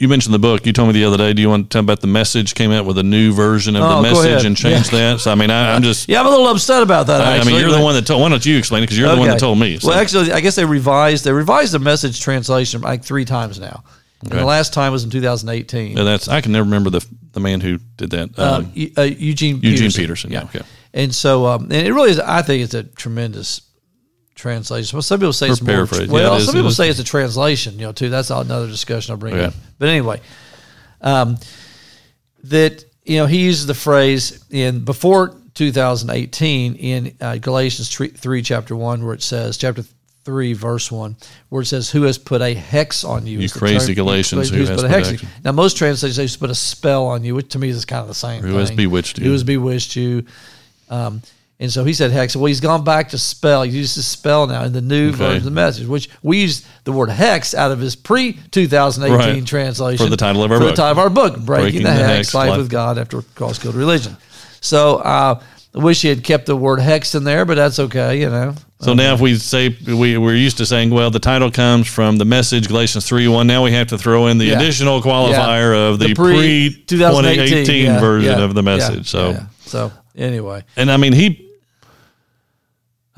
You 0.01 0.08
mentioned 0.08 0.34
the 0.34 0.39
book. 0.39 0.65
You 0.65 0.72
told 0.72 0.88
me 0.88 0.94
the 0.94 1.03
other 1.03 1.18
day. 1.18 1.34
Do 1.34 1.41
you 1.41 1.50
want 1.50 1.65
to 1.70 1.70
tell 1.75 1.82
about 1.82 2.00
the 2.00 2.08
message? 2.08 2.56
Came 2.56 2.72
out 2.72 2.86
with 2.86 2.98
a 2.98 3.03
new 3.03 3.34
version 3.34 3.75
of 3.75 3.84
Oh, 3.84 3.98
the 3.98 4.01
message 4.03 4.46
and 4.46 4.56
changed 4.56 4.91
that. 4.94 5.20
So 5.20 5.29
I 5.29 5.36
mean, 5.36 5.50
I, 5.51 5.75
I'm 5.75 5.84
just. 5.84 6.08
Yeah, 6.08 6.22
I'm 6.22 6.27
a 6.27 6.29
little 6.29 6.48
upset 6.48 6.82
about 6.84 7.08
that. 7.08 7.20
I, 7.20 7.39
I 7.39 7.44
mean, 7.44 7.60
you're 7.60 7.70
the 7.70 7.82
one 7.84 7.96
that 7.96 8.08
told. 8.08 8.22
Why 8.22 8.29
don't 8.29 8.46
you 8.46 8.58
explain 8.58 8.82
it? 8.82 8.86
Because 8.86 8.98
you're 8.98 9.10
the 9.13 9.18
one 9.20 9.27
that 9.27 9.39
told 9.39 9.60
me. 9.60 9.77
So. 9.77 9.89
Well, 9.89 10.00
actually, 10.00 10.32
I 10.32 10.39
guess 10.39 10.56
they 10.56 10.63
revised 10.63 11.25
they 11.25 11.34
revised 11.34 11.74
the 11.74 11.79
message 11.79 12.22
translation 12.22 12.79
like 12.82 13.03
three 13.03 13.25
times 13.25 13.60
now. 13.60 13.84
And 14.22 14.32
the 14.32 14.46
last 14.46 14.74
time 14.74 14.94
was 14.94 15.03
in 15.03 15.10
2018. 15.10 15.98
Yeah, 15.98 16.03
that's. 16.03 16.29
I 16.29 16.39
can 16.39 16.53
never 16.53 16.63
remember 16.63 16.89
the 16.91 17.06
the 17.34 17.41
man 17.41 17.60
who 17.60 17.79
did 17.98 18.12
that. 18.12 18.40
uh, 18.40 18.59
Um, 18.59 18.72
uh, 18.98 19.01
Eugene 19.01 19.55
Eugene 19.57 19.62
Peterson. 19.62 20.01
Peterson. 20.01 20.31
Yeah. 20.31 20.44
Okay. 20.44 20.62
And 20.94 21.14
so, 21.14 21.46
um, 21.46 21.64
and 21.64 21.74
it 21.74 21.92
really 21.94 22.12
is. 22.12 22.20
I 22.22 22.42
think 22.42 22.64
it's 22.64 22.74
a 22.74 22.83
tremendous 22.83 23.62
translation. 24.35 24.96
Well, 24.96 25.01
some 25.01 25.20
people 25.20 25.33
say 25.33 25.50
Or 25.50 25.51
it's 25.51 25.61
more. 25.61 25.75
Yeah, 25.75 26.07
Well, 26.07 26.35
it 26.35 26.37
is, 26.39 26.46
some 26.46 26.55
it 26.55 26.59
people 26.59 26.70
is. 26.70 26.77
say 26.77 26.89
it's 26.89 27.00
a 27.00 27.03
translation. 27.03 27.79
You 27.79 27.87
know, 27.87 27.92
too. 27.92 28.09
That's 28.09 28.29
another 28.29 28.68
discussion 28.68 29.11
I'll 29.11 29.18
bring 29.18 29.37
up. 29.37 29.53
But 29.77 29.89
anyway, 29.89 30.22
um, 31.01 31.37
that 32.46 32.83
you 33.03 33.18
know 33.18 33.25
he 33.25 33.42
uses 33.44 33.65
the 33.68 33.74
phrase 33.74 34.44
in 34.50 34.85
before 34.85 35.35
2018 35.55 36.75
in 36.75 37.15
uh, 37.20 37.37
Galatians 37.37 37.89
3, 37.89 38.09
3 38.09 38.42
chapter 38.42 38.75
one 38.75 39.05
where 39.05 39.13
it 39.13 39.22
says 39.22 39.57
chapter 39.57 39.83
three 40.25 40.53
verse 40.53 40.92
one 40.92 41.15
where 41.48 41.61
it 41.61 41.65
says 41.65 41.89
who 41.89 42.03
has 42.03 42.18
put 42.18 42.42
a 42.42 42.53
hex 42.53 43.03
on 43.03 43.25
you? 43.25 43.39
You 43.39 43.46
Is 43.46 43.53
crazy 43.53 43.94
Galatians, 43.94 44.50
who 44.50 44.57
who's 44.57 44.70
has 44.70 44.81
put 44.81 44.85
a 44.85 44.89
hex? 44.89 45.24
Now 45.44 45.53
most 45.53 45.77
translations 45.77 46.37
put 46.37 46.50
a 46.50 46.55
spell 46.55 47.07
on 47.07 47.24
you, 47.24 47.35
which 47.35 47.50
to 47.50 47.59
me 47.59 47.70
is 47.70 47.83
kind 47.85 48.01
of 48.01 48.07
the 48.07 48.13
same. 48.13 48.44
Who 48.44 48.55
has 48.55 48.70
bewitched 48.72 49.18
you. 49.18 49.25
Who 49.25 49.31
has 49.31 49.44
bewitched 49.44 49.96
you? 49.96 50.25
Um, 50.89 51.22
and 51.59 51.72
so 51.72 51.83
he 51.83 51.93
said 51.93 52.11
hex. 52.11 52.35
Well, 52.35 52.45
he's 52.45 52.61
gone 52.61 52.83
back 52.83 53.09
to 53.09 53.17
spell. 53.17 53.63
He 53.63 53.72
uses 53.72 54.05
spell 54.07 54.48
now 54.48 54.63
in 54.63 54.72
the 54.74 54.81
new 54.81 55.09
Okay. 55.09 55.17
version 55.17 55.37
of 55.37 55.43
the 55.43 55.51
message, 55.51 55.87
which 55.87 56.09
we 56.24 56.39
use 56.41 56.65
the 56.85 56.91
word 56.91 57.09
hex 57.09 57.53
out 57.53 57.72
of 57.72 57.79
his 57.79 57.95
pre 57.95 58.39
2018 58.51 59.17
Right. 59.39 59.45
translation 59.45 60.05
For 60.05 60.09
the 60.09 60.17
title 60.17 60.43
of 60.43 60.51
our 60.51 60.57
for 60.57 60.65
book. 60.65 60.75
the 60.75 60.81
title 60.81 60.91
of 60.91 61.00
our 61.00 61.09
book, 61.09 61.37
Breaking, 61.39 61.63
Breaking 61.63 61.83
the, 61.83 61.89
the 61.89 61.95
Hex, 61.95 62.15
Hex, 62.27 62.33
Life 62.33 62.50
Life- 62.50 62.57
with 62.59 62.69
God 62.69 62.98
After 62.98 63.22
Cross 63.35 63.59
Killed 63.59 63.75
Religion. 63.75 64.15
So 64.61 64.98
uh, 64.98 65.41
I 65.75 65.77
wish 65.79 66.01
he 66.01 66.07
had 66.07 66.24
kept 66.24 66.45
the 66.48 66.55
word 66.55 66.79
hex 66.79 67.13
in 67.13 67.24
there, 67.24 67.45
but 67.45 67.55
that's 67.55 67.77
okay, 67.79 68.19
you 68.19 68.29
know. 68.29 68.55
So 68.81 68.93
now, 68.93 69.13
if 69.13 69.19
we 69.19 69.35
say 69.35 69.75
we 69.85 70.17
we're 70.17 70.35
used 70.35 70.57
to 70.59 70.65
saying, 70.65 70.89
well, 70.89 71.11
the 71.11 71.19
title 71.19 71.51
comes 71.51 71.85
from 71.87 72.17
the 72.17 72.24
message 72.24 72.69
Galatians 72.69 73.05
three 73.05 73.27
one. 73.27 73.45
Now 73.45 73.61
we 73.63 73.74
have 73.74 73.87
to 73.87 73.98
throw 73.98 74.27
in 74.27 74.37
the 74.37 74.45
Yeah. 74.45 74.55
additional 74.57 75.01
qualifier 75.01 75.74
Yeah. 75.75 75.89
of 75.89 76.00
the, 76.00 76.13
pre- 76.15 76.69
pre 76.69 76.83
2018 76.87 77.83
yeah, 77.85 78.00
version 78.00 78.39
of 78.39 78.53
the 78.53 78.63
message. 78.63 79.09
so, 79.09 79.37
so 79.65 79.91
anyway, 80.15 80.63
and 80.77 80.89
I 80.89 80.95
mean 80.98 81.11
he, 81.11 81.49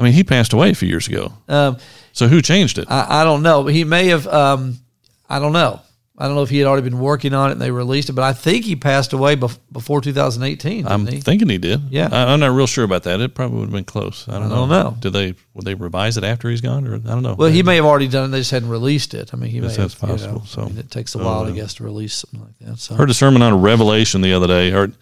I 0.02 0.04
mean 0.04 0.14
he 0.14 0.24
passed 0.24 0.54
away 0.54 0.72
a 0.72 0.76
few 0.76 0.88
years 0.90 1.08
ago. 1.08 1.32
um, 1.48 1.78
So 2.12 2.28
who 2.28 2.42
changed 2.42 2.78
it? 2.78 2.90
I, 2.90 3.22
I 3.22 3.24
don't 3.24 3.44
know. 3.44 3.66
He 3.68 3.84
may 3.84 4.08
have. 4.08 4.28
Um, 4.28 4.80
I 5.30 5.40
don't 5.40 5.54
know. 5.54 5.80
I 6.18 6.26
don't 6.28 6.36
know 6.36 6.44
if 6.44 6.50
he 6.52 6.60
had 6.60 6.68
already 6.68 6.88
been 6.88 7.00
working 7.00 7.34
on 7.34 7.50
it 7.50 7.54
and 7.54 7.62
they 7.62 7.72
released 7.72 8.10
it, 8.10 8.14
but 8.14 8.24
I 8.24 8.34
think 8.34 8.64
he 8.66 8.76
passed 8.76 9.12
away 9.14 9.36
bef- 9.36 9.58
before 9.72 10.02
2018. 10.02 10.84
Didn't 10.84 10.92
I'm 10.92 11.08
he? 11.08 11.20
thinking 11.20 11.50
he 11.50 11.58
did. 11.58 11.82
Yeah. 11.90 12.10
I, 12.12 12.32
I'm 12.32 12.40
not 12.40 12.52
real 12.52 12.68
sure 12.68 12.84
about 12.84 13.04
that. 13.04 13.20
It 13.22 13.34
probably 13.34 13.58
would 13.60 13.66
have 13.70 13.74
been 13.74 13.86
close. 13.86 14.28
I 14.30 14.34
don't, 14.38 14.50
know. 14.50 14.56
don't 14.56 14.70
know. 14.70 14.98
Did 15.00 15.14
they 15.14 15.34
would 15.56 15.66
they 15.66 15.74
revise 15.74 16.18
it 16.18 16.24
after 16.24 16.48
he's 16.50 16.62
gone, 16.62 16.86
or 16.88 16.96
I 16.96 16.98
don't 17.00 17.24
know. 17.24 17.34
well, 17.36 17.50
he 17.50 17.64
may 17.64 17.78
have 17.78 17.86
already 17.86 18.08
done 18.08 18.26
it. 18.26 18.28
They 18.34 18.40
just 18.40 18.52
hadn't 18.52 18.70
released 18.70 19.14
it. 19.16 19.34
I 19.34 19.38
mean, 19.38 19.50
he 19.50 19.60
Yes, 19.60 19.78
may 19.78 19.84
that's 19.84 20.00
have. 20.00 20.10
you 20.10 20.16
possible. 20.16 20.40
know, 20.40 20.46
So- 20.46 20.62
I 20.62 20.66
mean, 20.66 20.78
it 20.78 20.92
takes 20.92 21.16
a 21.16 21.18
so, 21.18 21.24
while, 21.26 21.46
I 21.46 21.50
uh, 21.50 21.52
guess, 21.52 21.74
to 21.76 21.84
release 21.86 22.14
something 22.14 22.42
like 22.42 22.58
that. 22.70 22.78
So 22.80 22.94
heard 22.96 23.10
a 23.10 23.14
sermon 23.16 23.42
on 23.42 23.60
Revelation 23.62 24.22
the 24.22 24.34
other 24.34 24.48
day. 24.48 24.70
Heard 24.70 24.94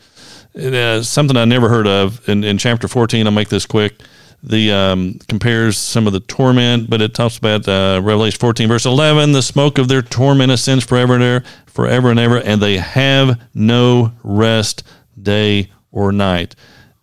uh, 0.56 1.02
something 1.04 1.36
I 1.36 1.44
never 1.46 1.68
heard 1.70 1.88
of 1.88 2.28
in, 2.30 2.44
in 2.46 2.58
chapter 2.58 2.88
14. 2.88 3.26
I'll 3.26 3.34
make 3.34 3.50
this 3.50 3.66
quick. 3.66 4.00
The 4.42 4.72
um, 4.72 5.20
compares 5.28 5.78
some 5.78 6.08
of 6.08 6.14
the 6.14 6.22
torment, 6.22 6.90
but 6.90 7.02
it 7.02 7.14
talks 7.14 7.38
about 7.38 7.68
uh, 7.68 8.00
Revelation 8.02 8.40
14, 8.40 8.68
verse 8.70 8.86
11. 8.86 9.34
The 9.34 9.42
smoke 9.42 9.78
of 9.78 9.90
their 9.90 10.02
torment 10.02 10.52
ascends 10.52 10.86
forever 10.86 11.16
and 11.16 11.24
ever, 11.24 11.46
forever 11.66 12.10
and 12.10 12.20
ever, 12.20 12.38
and 12.38 12.62
they 12.62 12.78
have 12.78 13.40
no 13.54 14.14
rest 14.24 14.84
day 15.22 15.70
or 15.92 16.12
night. 16.14 16.56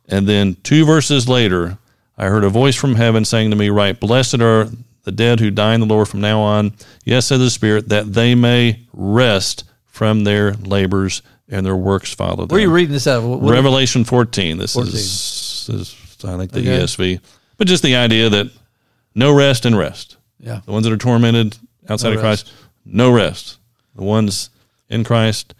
And 0.08 0.26
then 0.26 0.56
two 0.62 0.86
verses 0.86 1.28
later, 1.28 1.76
I 2.16 2.26
heard 2.26 2.44
a 2.44 2.48
voice 2.48 2.74
from 2.76 2.94
heaven 2.94 3.24
saying 3.26 3.50
to 3.50 3.56
me, 3.56 3.68
"Right, 3.68 3.98
blessed 3.98 4.40
are 4.40 4.68
the 5.04 5.12
dead 5.12 5.40
who 5.40 5.50
die 5.50 5.74
in 5.74 5.80
the 5.80 5.86
Lord 5.86 6.08
from 6.08 6.20
now 6.22 6.40
on. 6.40 6.72
Yes, 7.04 7.26
said 7.26 7.40
the 7.40 7.50
Spirit, 7.50 7.90
that 7.90 8.14
they 8.14 8.34
may 8.34 8.80
rest 8.94 9.64
from 9.84 10.24
their 10.24 10.54
labors 10.54 11.20
and 11.48 11.66
their 11.66 11.76
works 11.76 12.14
follow 12.14 12.46
them." 12.46 12.48
where 12.48 12.58
are 12.60 12.62
you 12.62 12.70
reading 12.72 12.92
this 12.92 13.06
out? 13.06 13.18
of? 13.18 13.24
What, 13.24 13.40
what- 13.40 13.52
Revelation 13.52 14.04
14. 14.04 14.56
This 14.56 14.72
14. 14.72 14.94
is, 14.94 15.70
is 15.70 15.96
I 16.24 16.36
think 16.36 16.52
the 16.52 16.60
Okay. 16.60 16.78
ESV, 16.80 17.20
but 17.58 17.66
just 17.66 17.82
the 17.82 17.96
idea 17.96 18.28
that 18.30 18.50
no 19.14 19.32
rest 19.32 19.64
and 19.66 19.76
rest. 19.78 20.16
yeah. 20.40 20.60
The 20.64 20.72
ones 20.72 20.84
that 20.84 20.92
are 20.92 20.96
tormented 20.98 21.56
outside 21.88 22.10
No 22.10 22.14
of 22.16 22.20
Christ, 22.20 22.52
no 22.84 23.10
rest. 23.10 23.58
The 23.94 24.02
ones 24.04 24.50
in 24.88 25.04
Christ, 25.04 25.54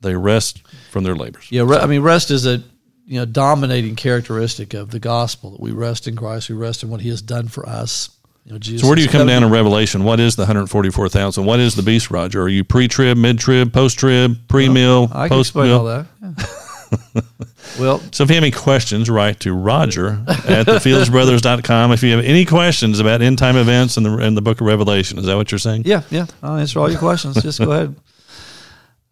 they 0.00 0.14
rest 0.14 0.62
from 0.90 1.04
their 1.04 1.14
labors. 1.14 1.46
Yeah, 1.50 1.62
re- 1.62 1.78
I 1.78 1.86
mean, 1.86 2.02
rest 2.02 2.30
is 2.30 2.46
a 2.46 2.62
you 3.06 3.20
know 3.20 3.24
dominating 3.24 3.94
characteristic 3.96 4.74
of 4.74 4.90
the 4.90 4.98
gospel 4.98 5.50
that 5.52 5.60
we 5.60 5.70
rest 5.70 6.08
in 6.08 6.16
Christ, 6.16 6.48
we 6.50 6.56
rest 6.56 6.82
in 6.82 6.88
what 6.90 7.00
He 7.00 7.08
has 7.10 7.22
done 7.22 7.48
for 7.48 7.68
us. 7.68 8.10
You 8.44 8.52
know, 8.52 8.58
Jesus. 8.58 8.82
So 8.82 8.86
where 8.86 8.94
do 8.96 9.02
you 9.02 9.08
come 9.08 9.26
down 9.26 9.42
in 9.42 9.50
Revelation? 9.50 10.04
What 10.04 10.20
is 10.20 10.36
the 10.36 10.42
144,000? 10.42 11.44
What 11.44 11.58
is 11.58 11.74
the 11.74 11.82
beast, 11.82 12.12
Roger? 12.12 12.42
Are 12.42 12.48
you 12.48 12.62
pre-trib, 12.62 13.16
mid-trib, 13.18 13.72
post-trib, 13.72 14.36
pre-meal, 14.48 15.08
I 15.12 15.28
can 15.28 15.40
explain 15.40 15.72
all 15.72 15.84
that. 15.86 16.06
Yeah. 16.22 16.30
well, 17.78 18.00
So 18.12 18.24
if 18.24 18.30
you 18.30 18.36
have 18.36 18.44
any 18.44 18.50
questions, 18.50 19.08
write 19.10 19.40
to 19.40 19.52
Roger 19.52 20.22
at 20.28 20.66
thefieldsbrothers.com. 20.66 21.92
If 21.92 22.02
you 22.02 22.10
have 22.16 22.24
any 22.24 22.44
questions 22.44 23.00
about 23.00 23.22
end 23.22 23.38
time 23.38 23.56
events 23.56 23.96
in 23.96 24.02
the 24.02 24.18
in 24.18 24.34
the 24.34 24.42
book 24.42 24.60
of 24.60 24.66
Revelation, 24.66 25.18
is 25.18 25.26
that 25.26 25.36
what 25.36 25.50
you're 25.50 25.58
saying? 25.58 25.82
yeah, 25.84 26.02
yeah, 26.10 26.26
I'll 26.42 26.56
answer 26.56 26.78
all 26.80 26.90
your 26.90 26.98
questions. 26.98 27.42
Just 27.42 27.58
go 27.58 27.72
ahead. 27.72 27.96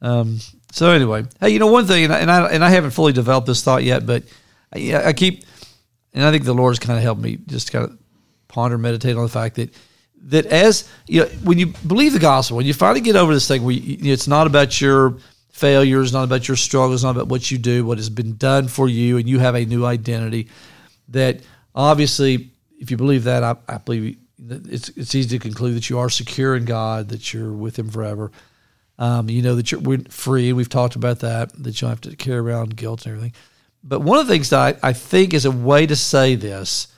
Um. 0.03 0.39
So 0.71 0.91
anyway, 0.91 1.25
hey, 1.41 1.49
you 1.51 1.59
know 1.59 1.69
one 1.69 1.87
thing, 1.87 2.05
and 2.05 2.13
I, 2.13 2.19
and 2.19 2.31
I 2.31 2.49
and 2.49 2.63
I 2.63 2.69
haven't 2.69 2.91
fully 2.91 3.15
developed 3.15 3.47
this 3.47 3.63
thought 3.63 3.85
yet, 3.85 4.05
but 4.05 4.25
I, 4.75 4.95
I 4.97 5.13
keep 5.15 5.45
and 6.13 6.23
I 6.25 6.31
think 6.31 6.45
the 6.45 6.53
Lord's 6.53 6.79
kind 6.79 6.99
of 6.99 7.03
helped 7.03 7.23
me 7.23 7.39
just 7.47 7.73
kind 7.73 7.87
of 7.87 7.99
ponder, 8.49 8.77
meditate 8.77 9.17
on 9.17 9.23
the 9.23 9.29
fact 9.31 9.55
that 9.55 9.73
that 10.25 10.47
as 10.47 10.89
you 11.07 11.21
know, 11.23 11.27
when 11.43 11.59
you 11.59 11.69
believe 11.87 12.13
the 12.13 12.19
gospel, 12.19 12.57
when 12.59 12.67
you 12.67 12.75
finally 12.75 13.01
get 13.01 13.17
over 13.17 13.33
this 13.33 13.49
thing 13.49 13.63
where 13.65 13.75
you, 13.75 14.13
it's 14.13 14.29
not 14.29 14.47
about 14.47 14.79
your 14.79 15.17
failures, 15.55 16.13
not 16.13 16.25
about 16.25 16.49
your 16.49 16.57
struggles, 16.57 17.05
not 17.05 17.11
about 17.11 17.29
what 17.29 17.49
you 17.49 17.59
do, 17.59 17.87
what 17.87 17.97
has 17.97 18.11
been 18.11 18.37
done 18.37 18.67
for 18.67 18.89
you, 18.89 19.19
and 19.19 19.29
you 19.29 19.39
have 19.39 19.55
a 19.55 19.65
new 19.65 19.87
identity. 19.87 20.49
That 21.09 21.43
obviously, 21.77 22.51
if 22.81 22.91
you 22.91 22.97
believe 22.97 23.25
that, 23.25 23.45
I, 23.45 23.55
I 23.69 23.79
believe 23.79 24.19
it's 24.49 24.89
it's 24.91 25.15
easy 25.15 25.39
to 25.39 25.39
conclude 25.39 25.77
that 25.77 25.89
you 25.89 26.01
are 26.01 26.11
secure 26.11 26.57
in 26.57 26.65
God, 26.65 27.09
that 27.11 27.33
you're 27.33 27.53
with 27.53 27.79
Him 27.79 27.89
forever. 27.89 28.33
Um, 28.99 29.31
you 29.31 29.43
know 29.43 29.55
that 29.55 29.71
you're 29.71 29.99
free. 30.09 30.53
We've 30.53 30.69
talked 30.69 30.97
about 30.97 31.21
that. 31.21 31.53
That 31.63 31.81
you 31.81 31.87
don't 31.87 31.91
have 31.91 32.01
to 32.03 32.17
carry 32.17 32.39
around 32.39 32.77
guilt 32.77 33.07
and 33.07 33.15
everything. 33.15 33.35
But 33.85 34.01
one 34.01 34.19
of 34.19 34.27
the 34.27 34.33
things 34.33 34.51
that 34.51 34.81
I, 34.83 34.89
I 34.89 34.93
think 34.93 35.35
is 35.35 35.45
a 35.45 35.51
way 35.53 35.87
to 35.87 35.95
say 35.95 36.35
this 36.35 36.89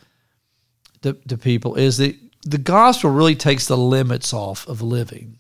to, 1.03 1.13
to 1.29 1.37
people 1.37 1.75
is 1.75 1.99
that 1.99 2.17
the 2.43 2.59
gospel 2.59 3.11
really 3.11 3.35
takes 3.35 3.67
the 3.67 3.77
limits 3.77 4.33
off 4.33 4.67
of 4.67 4.81
living. 4.81 5.39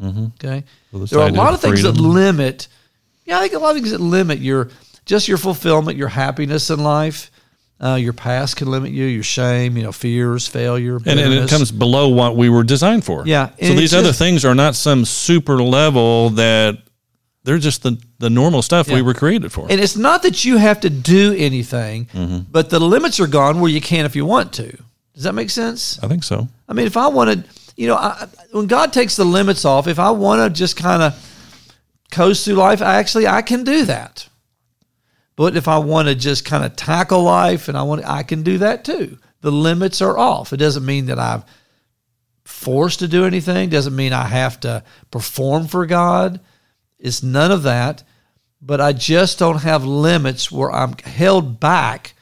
Mm-hmm. 0.00 0.26
Okay, 0.34 0.64
well, 0.92 1.06
there 1.06 1.20
are 1.20 1.28
a 1.28 1.32
lot 1.32 1.54
of 1.54 1.60
things 1.60 1.82
that 1.82 1.92
limit. 1.92 2.68
Yeah, 3.24 3.38
I 3.38 3.42
think 3.42 3.54
a 3.54 3.58
lot 3.58 3.70
of 3.70 3.76
things 3.76 3.90
that 3.90 4.00
limit 4.00 4.38
your 4.38 4.70
just 5.04 5.28
your 5.28 5.38
fulfillment, 5.38 5.98
your 5.98 6.08
happiness 6.08 6.70
in 6.70 6.82
life. 6.82 7.30
Uh, 7.82 7.94
your 7.94 8.12
past 8.12 8.56
can 8.56 8.70
limit 8.70 8.90
you, 8.90 9.06
your 9.06 9.22
shame, 9.22 9.74
you 9.74 9.82
know, 9.82 9.90
fears, 9.90 10.46
failure, 10.46 10.96
and, 10.96 11.18
and, 11.18 11.32
it 11.32 11.48
comes 11.48 11.72
below 11.72 12.10
what 12.10 12.36
we 12.36 12.50
were 12.50 12.62
designed 12.62 13.02
for. 13.06 13.22
Yeah. 13.24 13.52
So 13.58 13.72
these 13.72 13.94
other 13.94 14.12
things 14.12 14.44
are 14.44 14.54
not 14.54 14.74
some 14.74 15.06
super 15.06 15.62
level 15.62 16.28
that 16.30 16.76
they're 17.44 17.58
just 17.58 17.82
the, 17.82 18.00
the 18.18 18.30
normal 18.30 18.62
stuff 18.62 18.88
yeah. 18.88 18.96
we 18.96 19.02
were 19.02 19.14
created 19.14 19.52
for. 19.52 19.66
And 19.70 19.80
it's 19.80 19.96
not 19.96 20.22
that 20.24 20.44
you 20.44 20.58
have 20.58 20.80
to 20.80 20.90
do 20.90 21.34
anything, 21.36 22.06
mm-hmm. 22.06 22.40
but 22.50 22.70
the 22.70 22.80
limits 22.80 23.18
are 23.18 23.26
gone 23.26 23.60
where 23.60 23.70
you 23.70 23.80
can 23.80 24.04
if 24.04 24.14
you 24.14 24.26
want 24.26 24.52
to. 24.54 24.76
Does 25.14 25.24
that 25.24 25.34
make 25.34 25.50
sense? 25.50 26.02
I 26.02 26.08
think 26.08 26.24
so. 26.24 26.48
I 26.68 26.72
mean, 26.72 26.86
if 26.86 26.96
I 26.96 27.08
wanted, 27.08 27.44
you 27.80 27.86
know, 27.86 27.96
I, 27.96 28.28
when 28.50 28.66
God 28.66 28.92
takes 28.92 29.16
the 29.16 29.24
limits 29.24 29.64
off, 29.64 29.86
if 29.86 29.98
I 29.98 30.10
want 30.10 30.42
to 30.42 30.50
just 30.50 30.76
kind 30.76 31.02
of 31.02 31.14
coast 32.10 32.44
through 32.44 32.56
life, 32.56 32.82
actually, 32.82 33.26
I 33.26 33.40
can 33.40 33.64
do 33.64 33.86
that. 33.86 34.28
But 35.34 35.56
if 35.56 35.66
I 35.66 35.78
want 35.78 36.08
to 36.08 36.14
just 36.14 36.44
kind 36.44 36.62
of 36.62 36.76
tackle 36.76 37.22
life 37.22 37.68
and 37.68 37.78
I 37.78 37.82
want, 37.84 38.04
I 38.04 38.22
can 38.22 38.42
do 38.42 38.58
that 38.58 38.84
too. 38.84 39.16
The 39.40 39.50
limits 39.50 40.02
are 40.02 40.18
off. 40.18 40.52
It 40.52 40.58
doesn't 40.58 40.84
mean 40.84 41.06
that 41.06 41.18
I'm 41.18 41.42
forced 42.44 42.98
to 42.98 43.08
do 43.08 43.24
anything. 43.24 43.70
Doesn't 43.70 43.96
mean 43.96 44.12
I 44.12 44.26
have 44.26 44.60
to 44.60 44.84
perform 45.10 45.66
for 45.66 45.86
God. 45.86 46.38
It's 46.98 47.22
none 47.22 47.50
of 47.50 47.62
that. 47.62 48.02
But 48.60 48.82
I 48.82 48.92
just 48.92 49.38
don't 49.38 49.62
have 49.62 49.86
limits 49.86 50.52
where 50.52 50.70
I'm 50.70 50.98
held 50.98 51.58
back 51.58 52.12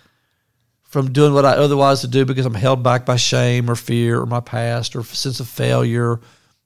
from 0.89 1.13
doing 1.13 1.35
what 1.35 1.45
I 1.45 1.53
otherwise 1.53 2.03
would 2.03 2.11
do 2.11 2.25
because 2.25 2.47
I'm 2.47 2.55
held 2.55 2.83
back 2.83 3.05
by 3.05 3.17
shame 3.17 3.71
or 3.71 3.77
fear 3.77 4.21
or 4.21 4.27
my 4.27 4.41
past 4.41 4.97
or 4.97 5.05
sense 5.05 5.39
of 5.39 5.47
failure 5.47 6.19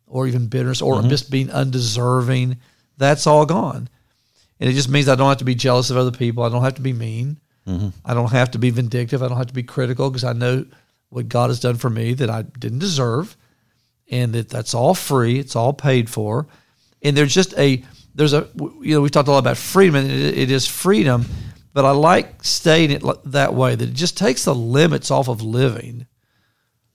or 0.06 0.26
even 0.28 0.46
bitterness 0.46 0.80
or 0.80 0.96
mm-hmm. 0.96 1.08
just 1.08 1.30
being 1.30 1.50
undeserving. 1.50 2.58
That's 2.96 3.26
all 3.26 3.44
gone. 3.44 3.88
And 4.60 4.70
it 4.70 4.74
just 4.74 4.88
means 4.88 5.08
I 5.08 5.16
don't 5.16 5.28
have 5.28 5.38
to 5.38 5.44
be 5.44 5.56
jealous 5.56 5.90
of 5.90 5.96
other 5.96 6.16
people. 6.16 6.44
I 6.44 6.48
don't 6.48 6.62
have 6.62 6.76
to 6.76 6.82
be 6.82 6.92
mean. 6.92 7.40
Mm-hmm. 7.66 7.88
I 8.04 8.14
don't 8.14 8.30
have 8.30 8.52
to 8.52 8.58
be 8.58 8.70
vindictive. 8.70 9.24
I 9.24 9.28
don't 9.28 9.38
have 9.38 9.48
to 9.48 9.54
be 9.54 9.64
critical 9.64 10.08
because 10.08 10.24
I 10.24 10.32
know 10.32 10.66
what 11.08 11.28
God 11.28 11.50
has 11.50 11.58
done 11.58 11.76
for 11.76 11.90
me 11.90 12.14
that 12.14 12.30
I 12.30 12.42
didn't 12.42 12.78
deserve, 12.78 13.36
and 14.08 14.32
that 14.34 14.48
that's 14.48 14.72
all 14.72 14.94
free. 14.94 15.38
It's 15.38 15.56
all 15.56 15.72
paid 15.72 16.08
for, 16.08 16.46
and 17.02 17.16
there's 17.16 17.34
just 17.34 17.56
a 17.58 17.84
there's 18.14 18.32
a 18.32 18.48
you 18.56 18.94
know 18.94 19.00
we 19.00 19.10
talked 19.10 19.28
a 19.28 19.32
lot 19.32 19.38
about 19.38 19.58
freedom, 19.58 19.96
and 19.96 20.10
it, 20.10 20.38
it 20.38 20.50
is 20.50 20.66
freedom, 20.66 21.26
but 21.72 21.84
I 21.84 21.90
like 21.90 22.44
stating 22.44 22.96
it 22.96 23.02
that 23.24 23.54
way 23.54 23.74
that 23.74 23.88
it 23.88 23.94
just 23.94 24.16
takes 24.16 24.44
the 24.44 24.54
limits 24.54 25.10
off 25.10 25.28
of 25.28 25.42
living. 25.42 26.06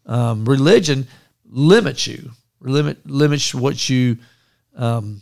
Um, 0.05 0.45
religion 0.45 1.07
limits 1.45 2.07
you, 2.07 2.31
limit 2.61 3.05
limits 3.09 3.53
what 3.53 3.89
you 3.89 4.17
um, 4.75 5.21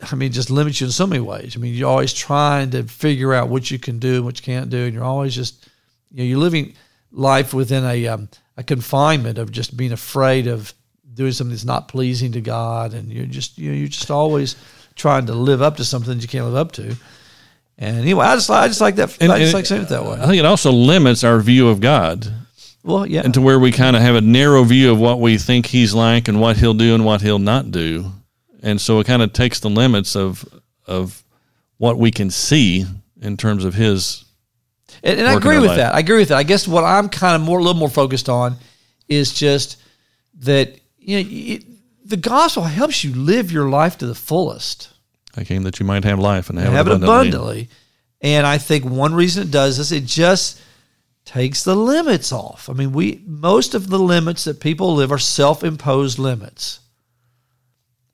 I 0.00 0.14
mean, 0.14 0.32
just 0.32 0.50
limits 0.50 0.80
you 0.80 0.86
in 0.86 0.92
so 0.92 1.06
many 1.06 1.20
ways. 1.20 1.56
I 1.56 1.58
mean, 1.58 1.74
you're 1.74 1.88
always 1.88 2.12
trying 2.12 2.70
to 2.70 2.84
figure 2.84 3.32
out 3.32 3.48
what 3.48 3.70
you 3.70 3.78
can 3.78 3.98
do 3.98 4.16
and 4.16 4.24
what 4.24 4.38
you 4.38 4.44
can't 4.44 4.70
do, 4.70 4.84
and 4.84 4.94
you're 4.94 5.04
always 5.04 5.34
just, 5.34 5.68
you 6.10 6.18
know, 6.18 6.24
you're 6.24 6.38
living 6.38 6.74
life 7.10 7.54
within 7.54 7.84
a 7.84 8.06
um, 8.06 8.28
a 8.56 8.62
confinement 8.62 9.38
of 9.38 9.50
just 9.50 9.76
being 9.76 9.92
afraid 9.92 10.46
of 10.46 10.72
doing 11.14 11.32
something 11.32 11.52
that's 11.52 11.64
not 11.64 11.88
pleasing 11.88 12.32
to 12.32 12.40
God, 12.40 12.92
and 12.92 13.10
you're 13.10 13.26
just, 13.26 13.56
you 13.58 13.70
know, 13.70 13.76
you're 13.76 13.88
just 13.88 14.10
always 14.10 14.56
trying 14.94 15.26
to 15.26 15.34
live 15.34 15.62
up 15.62 15.76
to 15.76 15.84
something 15.84 16.14
that 16.14 16.22
you 16.22 16.28
can't 16.28 16.46
live 16.46 16.54
up 16.54 16.72
to. 16.72 16.94
And 17.78 17.98
anyway, 17.98 18.24
I 18.24 18.34
just, 18.36 18.50
I 18.50 18.68
just 18.68 18.80
like 18.80 18.96
that. 18.96 19.16
And, 19.20 19.30
I 19.30 19.38
just 19.38 19.54
like 19.54 19.66
saying 19.66 19.82
it 19.82 19.88
that 19.88 20.04
way. 20.04 20.18
I 20.20 20.26
think 20.26 20.38
it 20.38 20.46
also 20.46 20.72
limits 20.72 21.24
our 21.24 21.40
view 21.40 21.68
of 21.68 21.80
God. 21.80 22.26
Well, 22.82 23.04
yeah, 23.04 23.22
and 23.24 23.34
to 23.34 23.40
where 23.40 23.58
we 23.58 23.72
kind 23.72 23.96
of 23.96 24.02
have 24.02 24.14
a 24.14 24.20
narrow 24.20 24.62
view 24.62 24.92
of 24.92 25.00
what 25.00 25.20
we 25.20 25.38
think 25.38 25.66
He's 25.66 25.92
like 25.92 26.28
and 26.28 26.40
what 26.40 26.56
He'll 26.56 26.72
do 26.72 26.94
and 26.94 27.04
what 27.04 27.20
He'll 27.20 27.40
not 27.40 27.70
do 27.70 28.12
and 28.66 28.80
so 28.80 28.98
it 28.98 29.06
kind 29.06 29.22
of 29.22 29.32
takes 29.32 29.60
the 29.60 29.70
limits 29.70 30.16
of 30.16 30.44
of 30.86 31.22
what 31.78 31.98
we 31.98 32.10
can 32.10 32.30
see 32.30 32.84
in 33.20 33.36
terms 33.36 33.64
of 33.64 33.74
his. 33.74 34.24
And, 35.02 35.20
and 35.20 35.28
I 35.28 35.34
agree 35.34 35.58
with 35.58 35.68
life. 35.68 35.76
that. 35.76 35.94
I 35.94 36.00
agree 36.00 36.18
with 36.18 36.28
that. 36.28 36.38
I 36.38 36.42
guess 36.42 36.66
what 36.66 36.84
I'm 36.84 37.08
kind 37.08 37.36
of 37.36 37.42
more 37.42 37.58
a 37.58 37.62
little 37.62 37.78
more 37.78 37.88
focused 37.88 38.28
on 38.28 38.56
is 39.08 39.32
just 39.32 39.80
that 40.40 40.78
you 40.98 41.16
know 41.16 41.28
it, 41.28 41.64
the 42.04 42.16
gospel 42.16 42.64
helps 42.64 43.04
you 43.04 43.14
live 43.14 43.52
your 43.52 43.68
life 43.68 43.98
to 43.98 44.06
the 44.06 44.14
fullest. 44.14 44.90
I 45.36 45.44
came 45.44 45.62
that 45.64 45.78
you 45.78 45.86
might 45.86 46.04
have 46.04 46.18
life 46.18 46.50
and 46.50 46.58
have, 46.58 46.72
have 46.72 46.86
it 46.86 46.92
abundantly. 46.92 47.28
abundantly. 47.28 47.68
And 48.20 48.46
I 48.46 48.58
think 48.58 48.84
one 48.84 49.14
reason 49.14 49.42
it 49.42 49.50
does 49.50 49.78
is 49.78 49.92
it 49.92 50.06
just 50.06 50.60
takes 51.24 51.64
the 51.64 51.74
limits 51.74 52.32
off. 52.32 52.70
I 52.70 52.72
mean, 52.72 52.92
we 52.92 53.22
most 53.26 53.74
of 53.74 53.88
the 53.88 53.98
limits 53.98 54.44
that 54.44 54.60
people 54.60 54.94
live 54.94 55.12
are 55.12 55.18
self-imposed 55.18 56.18
limits. 56.18 56.80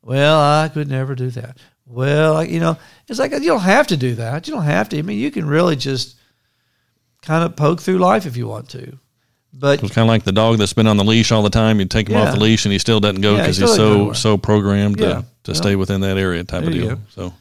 Well, 0.03 0.41
I 0.41 0.69
could 0.69 0.89
never 0.89 1.15
do 1.15 1.31
that. 1.31 1.59
Well, 1.87 2.45
you 2.45 2.59
know, 2.59 2.77
it's 3.07 3.19
like 3.19 3.33
you 3.33 3.41
don't 3.41 3.61
have 3.61 3.87
to 3.89 3.97
do 3.97 4.15
that. 4.17 4.49
You 4.49 4.55
don't 4.55 4.65
have 4.65 4.89
to. 4.89 4.99
I 4.99 5.03
mean, 5.03 5.19
you 5.19 5.31
can 5.31 5.47
really 5.47 5.77
just 5.77 6.17
kind 7.21 7.45
of 7.45 7.55
poke 7.55 7.81
through 7.81 7.99
life 7.99 8.27
if 8.27 8.37
you 8.37 8.49
want 8.49 8.69
to. 8.71 8.99
But 9.55 9.83
it's 9.83 9.95
kind 9.95 10.07
of 10.07 10.09
like 10.09 10.25
the 10.25 10.33
dog 10.33 10.59
that's 10.59 10.73
been 10.73 10.87
on 10.87 10.97
the 10.97 11.05
leash 11.05 11.31
all 11.31 11.43
the 11.43 11.51
time. 11.51 11.79
You 11.79 11.87
take 11.87 12.09
him 12.09 12.15
yeah. 12.15 12.29
off 12.29 12.35
the 12.35 12.41
leash 12.41 12.65
and 12.65 12.73
he 12.73 12.79
still 12.79 13.01
doesn't 13.01 13.21
go 13.21 13.37
because 13.37 13.61
yeah, 13.61 13.67
he's 13.67 13.77
so 13.77 14.13
so 14.13 14.39
programmed 14.39 14.99
yeah. 14.99 15.07
to, 15.07 15.25
to 15.45 15.55
stay 15.55 15.77
within 15.77 16.01
that 16.01 16.17
area 16.17 16.43
type 16.43 16.65
there 16.65 16.71
of 16.71 16.75
deal. 16.75 17.01
So, 17.11 17.35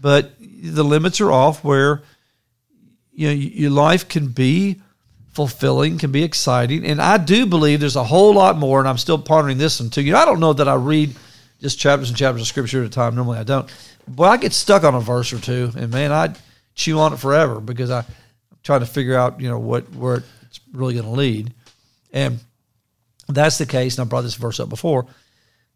but 0.00 0.32
the 0.38 0.84
limits 0.84 1.20
are 1.20 1.32
off 1.32 1.64
where 1.64 2.02
you 3.12 3.28
know 3.28 3.34
your 3.34 3.70
life 3.70 4.08
can 4.08 4.28
be 4.28 4.80
fulfilling, 5.32 5.98
can 5.98 6.12
be 6.12 6.22
exciting, 6.22 6.86
and 6.86 7.02
I 7.02 7.18
do 7.18 7.44
believe 7.46 7.80
there's 7.80 7.96
a 7.96 8.04
whole 8.04 8.34
lot 8.34 8.56
more. 8.56 8.78
And 8.78 8.88
I'm 8.88 8.98
still 8.98 9.18
pondering 9.18 9.58
this 9.58 9.80
one 9.80 9.90
too. 9.90 10.02
You 10.02 10.12
know, 10.12 10.18
I 10.18 10.24
don't 10.24 10.40
know 10.40 10.52
that 10.52 10.68
I 10.68 10.74
read 10.74 11.14
just 11.60 11.78
chapters 11.78 12.08
and 12.08 12.16
chapters 12.16 12.42
of 12.42 12.46
scripture 12.46 12.80
at 12.82 12.86
a 12.86 12.90
time. 12.90 13.16
Normally 13.16 13.38
I 13.38 13.44
don't. 13.44 13.68
But 14.06 14.24
I 14.24 14.36
get 14.36 14.52
stuck 14.52 14.84
on 14.84 14.94
a 14.94 15.00
verse 15.00 15.32
or 15.32 15.38
two, 15.38 15.72
and 15.76 15.90
man, 15.90 16.12
I 16.12 16.34
chew 16.74 16.98
on 16.98 17.12
it 17.12 17.18
forever 17.18 17.60
because 17.60 17.90
I, 17.90 18.00
am 18.00 18.04
trying 18.62 18.80
to 18.80 18.86
figure 18.86 19.16
out, 19.16 19.40
you 19.40 19.48
know, 19.48 19.58
what 19.58 19.90
where 19.94 20.22
it's 20.52 20.60
really 20.72 20.94
going 20.94 21.06
to 21.06 21.12
lead. 21.12 21.54
And 22.12 22.38
that's 23.26 23.56
the 23.56 23.66
case. 23.66 23.96
And 23.96 24.06
I 24.06 24.08
brought 24.08 24.22
this 24.22 24.34
verse 24.34 24.60
up 24.60 24.68
before, 24.68 25.06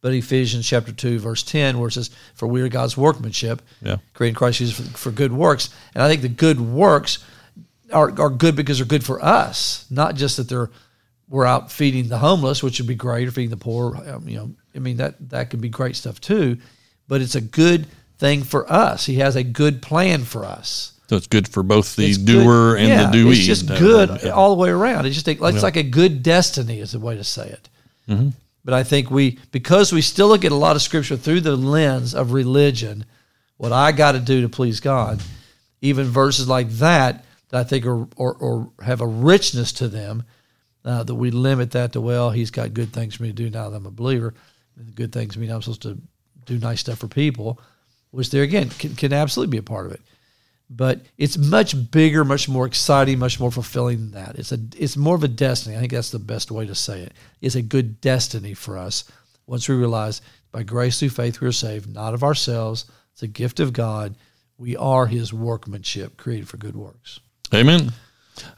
but 0.02 0.12
Ephesians 0.12 0.68
chapter 0.68 0.92
2, 0.92 1.18
verse 1.18 1.42
10, 1.42 1.78
where 1.78 1.88
it 1.88 1.92
says, 1.92 2.10
For 2.34 2.46
we 2.46 2.60
are 2.60 2.68
God's 2.68 2.96
workmanship, 2.96 3.62
yeah. 3.80 3.96
creating 4.12 4.34
Christ 4.34 4.58
Jesus 4.58 4.76
for, 4.76 4.98
for 4.98 5.10
good 5.10 5.32
works. 5.32 5.70
And 5.94 6.02
I 6.02 6.08
think 6.08 6.20
the 6.20 6.28
good 6.28 6.60
works 6.60 7.24
are, 7.90 8.20
are 8.20 8.28
good 8.28 8.54
because 8.54 8.78
they're 8.78 8.86
good 8.86 9.04
for 9.04 9.24
us, 9.24 9.86
not 9.90 10.14
just 10.14 10.36
that 10.36 10.48
they're 10.48 10.70
we're 11.28 11.46
out 11.46 11.72
feeding 11.72 12.08
the 12.08 12.18
homeless, 12.18 12.62
which 12.62 12.78
would 12.78 12.86
be 12.86 12.94
great, 12.94 13.26
or 13.26 13.32
feeding 13.32 13.50
the 13.50 13.56
poor. 13.56 13.96
Um, 13.96 14.28
you 14.28 14.36
know, 14.36 14.54
I 14.76 14.78
mean 14.78 14.98
that 14.98 15.30
that 15.30 15.50
could 15.50 15.60
be 15.60 15.68
great 15.68 15.96
stuff 15.96 16.20
too, 16.20 16.58
but 17.08 17.20
it's 17.20 17.34
a 17.34 17.40
good 17.40 17.88
thing 18.18 18.44
for 18.44 18.70
us. 18.70 19.06
He 19.06 19.16
has 19.16 19.34
a 19.34 19.42
good 19.42 19.82
plan 19.82 20.22
for 20.22 20.44
us. 20.44 20.92
So 21.08 21.16
it's 21.16 21.26
good 21.26 21.46
for 21.46 21.62
both 21.62 21.96
the 21.96 22.06
it's 22.06 22.18
doer 22.18 22.74
good, 22.74 22.80
and 22.80 22.88
yeah, 22.88 23.06
the 23.06 23.12
doer. 23.12 23.32
It's 23.32 23.40
just 23.44 23.68
good 23.68 24.20
yeah. 24.24 24.30
all 24.30 24.54
the 24.54 24.60
way 24.60 24.70
around. 24.70 25.06
It's 25.06 25.14
just 25.14 25.28
a, 25.28 25.32
it's 25.32 25.40
yeah. 25.40 25.60
like 25.60 25.76
a 25.76 25.82
good 25.82 26.22
destiny 26.22 26.80
is 26.80 26.92
the 26.92 26.98
way 26.98 27.16
to 27.16 27.24
say 27.24 27.48
it. 27.48 27.68
Mm-hmm. 28.08 28.30
But 28.64 28.74
I 28.74 28.82
think 28.82 29.10
we 29.10 29.38
because 29.52 29.92
we 29.92 30.02
still 30.02 30.28
look 30.28 30.44
at 30.44 30.52
a 30.52 30.56
lot 30.56 30.74
of 30.74 30.82
scripture 30.82 31.16
through 31.16 31.42
the 31.42 31.56
lens 31.56 32.14
of 32.14 32.32
religion, 32.32 33.04
what 33.56 33.72
I 33.72 33.92
got 33.92 34.12
to 34.12 34.18
do 34.18 34.42
to 34.42 34.48
please 34.48 34.80
God, 34.80 35.22
even 35.80 36.06
verses 36.06 36.48
like 36.48 36.68
that 36.70 37.24
that 37.50 37.60
I 37.60 37.64
think 37.64 37.86
are 37.86 38.08
or, 38.16 38.34
or 38.34 38.72
have 38.82 39.00
a 39.00 39.06
richness 39.06 39.72
to 39.74 39.88
them 39.88 40.24
uh, 40.84 41.04
that 41.04 41.14
we 41.14 41.30
limit 41.30 41.70
that 41.72 41.92
to 41.92 42.00
well, 42.00 42.30
he's 42.30 42.50
got 42.50 42.74
good 42.74 42.92
things 42.92 43.14
for 43.14 43.22
me 43.22 43.28
to 43.28 43.34
do 43.34 43.50
now 43.50 43.70
that 43.70 43.76
I'm 43.76 43.86
a 43.86 43.90
believer 43.90 44.34
good 44.94 45.12
things 45.12 45.36
mean 45.36 45.50
I'm 45.50 45.62
supposed 45.62 45.82
to 45.82 45.98
do 46.44 46.58
nice 46.58 46.80
stuff 46.80 46.98
for 46.98 47.08
people, 47.08 47.60
which 48.10 48.30
there 48.30 48.42
again 48.42 48.68
can, 48.70 48.94
can 48.94 49.12
absolutely 49.12 49.52
be 49.52 49.58
a 49.58 49.62
part 49.62 49.86
of 49.86 49.92
it. 49.92 50.00
But 50.68 51.02
it's 51.16 51.38
much 51.38 51.90
bigger, 51.92 52.24
much 52.24 52.48
more 52.48 52.66
exciting, 52.66 53.20
much 53.20 53.38
more 53.38 53.52
fulfilling 53.52 53.98
than 53.98 54.10
that. 54.12 54.36
It's 54.36 54.50
a 54.50 54.58
it's 54.76 54.96
more 54.96 55.14
of 55.14 55.22
a 55.22 55.28
destiny. 55.28 55.76
I 55.76 55.80
think 55.80 55.92
that's 55.92 56.10
the 56.10 56.18
best 56.18 56.50
way 56.50 56.66
to 56.66 56.74
say 56.74 57.02
it. 57.02 57.12
It's 57.40 57.54
a 57.54 57.62
good 57.62 58.00
destiny 58.00 58.52
for 58.52 58.76
us 58.76 59.04
once 59.46 59.68
we 59.68 59.76
realize 59.76 60.22
by 60.50 60.64
grace 60.64 60.98
through 60.98 61.10
faith 61.10 61.40
we 61.40 61.48
are 61.48 61.52
saved, 61.52 61.92
not 61.92 62.14
of 62.14 62.24
ourselves. 62.24 62.86
It's 63.12 63.22
a 63.22 63.28
gift 63.28 63.60
of 63.60 63.72
God. 63.72 64.16
We 64.58 64.76
are 64.76 65.06
His 65.06 65.32
workmanship, 65.32 66.16
created 66.16 66.48
for 66.48 66.56
good 66.56 66.76
works. 66.76 67.20
Amen. 67.54 67.92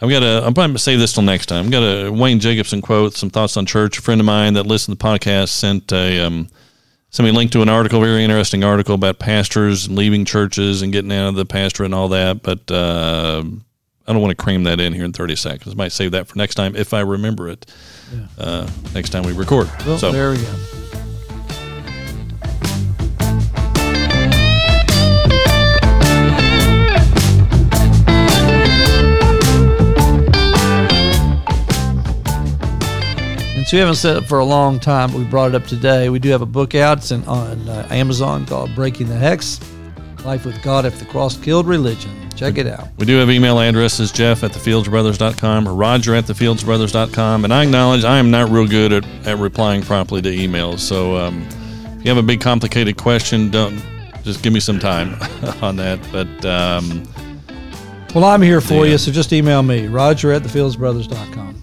I've 0.01 0.11
got 0.11 0.23
a. 0.23 0.39
I'm 0.39 0.55
probably 0.55 0.69
going 0.69 0.73
to 0.75 0.79
save 0.79 0.99
this 0.99 1.13
till 1.13 1.23
next 1.23 1.47
time. 1.47 1.67
I've 1.67 1.71
got 1.71 1.83
a 1.83 2.11
Wayne 2.11 2.41
Jacobsen 2.41 2.83
quote, 2.83 3.15
some 3.15 3.31
thoughts 3.31 3.57
on 3.57 3.67
church. 3.67 3.99
A 3.99 4.03
friend 4.03 4.21
of 4.21 4.25
mine 4.25 4.55
that 4.55 4.67
listened 4.67 4.99
to 4.99 5.05
the 5.05 5.09
podcast 5.09 5.49
sent 5.49 5.93
a 5.93 6.21
um, 6.21 6.49
sent 7.11 7.25
me 7.25 7.31
a 7.31 7.33
link 7.33 7.53
to 7.53 7.63
an 7.63 7.69
article, 7.69 8.01
very 8.01 8.25
interesting 8.25 8.65
article 8.65 8.95
about 8.95 9.19
pastors 9.19 9.91
leaving 9.91 10.25
churches 10.25 10.83
and 10.83 10.93
getting 10.93 11.13
out 11.13 11.29
of 11.29 11.35
the 11.35 11.45
pastor 11.45 11.85
and 11.85 11.95
all 11.95 12.09
that. 12.09 12.43
But 12.43 12.71
uh, 12.71 13.43
I 14.07 14.13
don't 14.13 14.23
want 14.23 14.37
to 14.37 14.43
cram 14.43 14.65
that 14.65 14.81
in 14.81 14.93
here 14.93 15.05
in 15.05 15.13
30 15.13 15.37
seconds. 15.37 15.75
I 15.75 15.77
might 15.77 15.93
save 15.93 16.13
that 16.13 16.29
for 16.29 16.39
next 16.39 16.55
time 16.55 16.77
if 16.77 16.95
I 16.95 17.01
remember 17.01 17.49
it. 17.49 17.67
Yeah. 18.13 18.27
Uh, 18.39 18.71
next 18.95 19.11
time 19.11 19.25
we 19.25 19.33
record. 19.33 19.69
Well, 19.87 19.99
so 19.99 20.13
there 20.13 20.31
we 20.31 20.39
go. 20.39 20.78
So 33.69 33.77
we 33.77 33.81
haven't 33.81 33.97
said 33.97 34.17
it 34.17 34.23
for 34.23 34.39
a 34.39 34.47
long 34.47 34.81
time, 34.81 35.11
but 35.11 35.19
we 35.19 35.25
brought 35.25 35.51
it 35.51 35.55
up 35.55 35.67
today. 35.67 36.09
We 36.09 36.19
do 36.19 36.31
have 36.31 36.41
a 36.41 36.47
book 36.47 36.75
out. 36.75 36.97
It's 36.97 37.11
in, 37.11 37.23
on 37.25 37.69
uh, 37.69 37.87
Amazon 37.91 38.47
called 38.47 38.75
Breaking 38.75 39.11
the 39.11 39.15
Hex 39.15 39.61
Life 40.25 40.47
with 40.47 40.63
God 40.63 40.87
If 40.87 40.99
the 40.99 41.05
Cross 41.05 41.37
Killed 41.37 41.67
Religion. 41.67 42.31
Check 42.35 42.57
it 42.57 42.67
out. 42.67 42.89
We 42.97 43.05
do 43.05 43.19
have 43.19 43.31
email 43.31 43.61
addresses 43.61 44.11
jeff 44.11 44.43
at 44.43 44.53
thefieldsbrothers.com 44.53 45.69
or 45.69 45.75
roger 45.75 46.15
at 46.15 46.25
thefieldsbrothers.com. 46.25 47.45
And 47.45 47.53
I 47.53 47.65
acknowledge 47.65 48.05
I 48.05 48.17
am 48.17 48.31
not 48.31 48.49
real 48.49 48.67
good 48.67 48.91
at, 48.91 49.05
at 49.27 49.37
replying 49.37 49.83
promptly 49.83 50.23
to 50.23 50.31
emails. 50.31 50.79
So 50.79 51.19
um, 51.19 51.47
if 51.99 52.07
you 52.07 52.09
have 52.09 52.17
a 52.17 52.27
big, 52.27 52.41
complicated 52.41 52.97
question, 52.97 53.51
don't 53.51 53.83
just 54.23 54.43
give 54.43 54.55
me 54.55 54.61
some 54.61 54.79
time 54.79 55.13
on 55.63 55.77
that. 55.77 56.01
But. 56.11 56.43
Um, 56.47 57.03
well, 58.15 58.25
I'm 58.25 58.41
here 58.41 58.63
for 58.63 58.87
you, 58.87 58.97
so 58.97 59.13
just 59.13 59.31
email 59.35 59.63
me, 59.63 59.89
roger 59.89 60.33
at 60.33 60.41
thefieldsbrothers.com. 60.41 61.58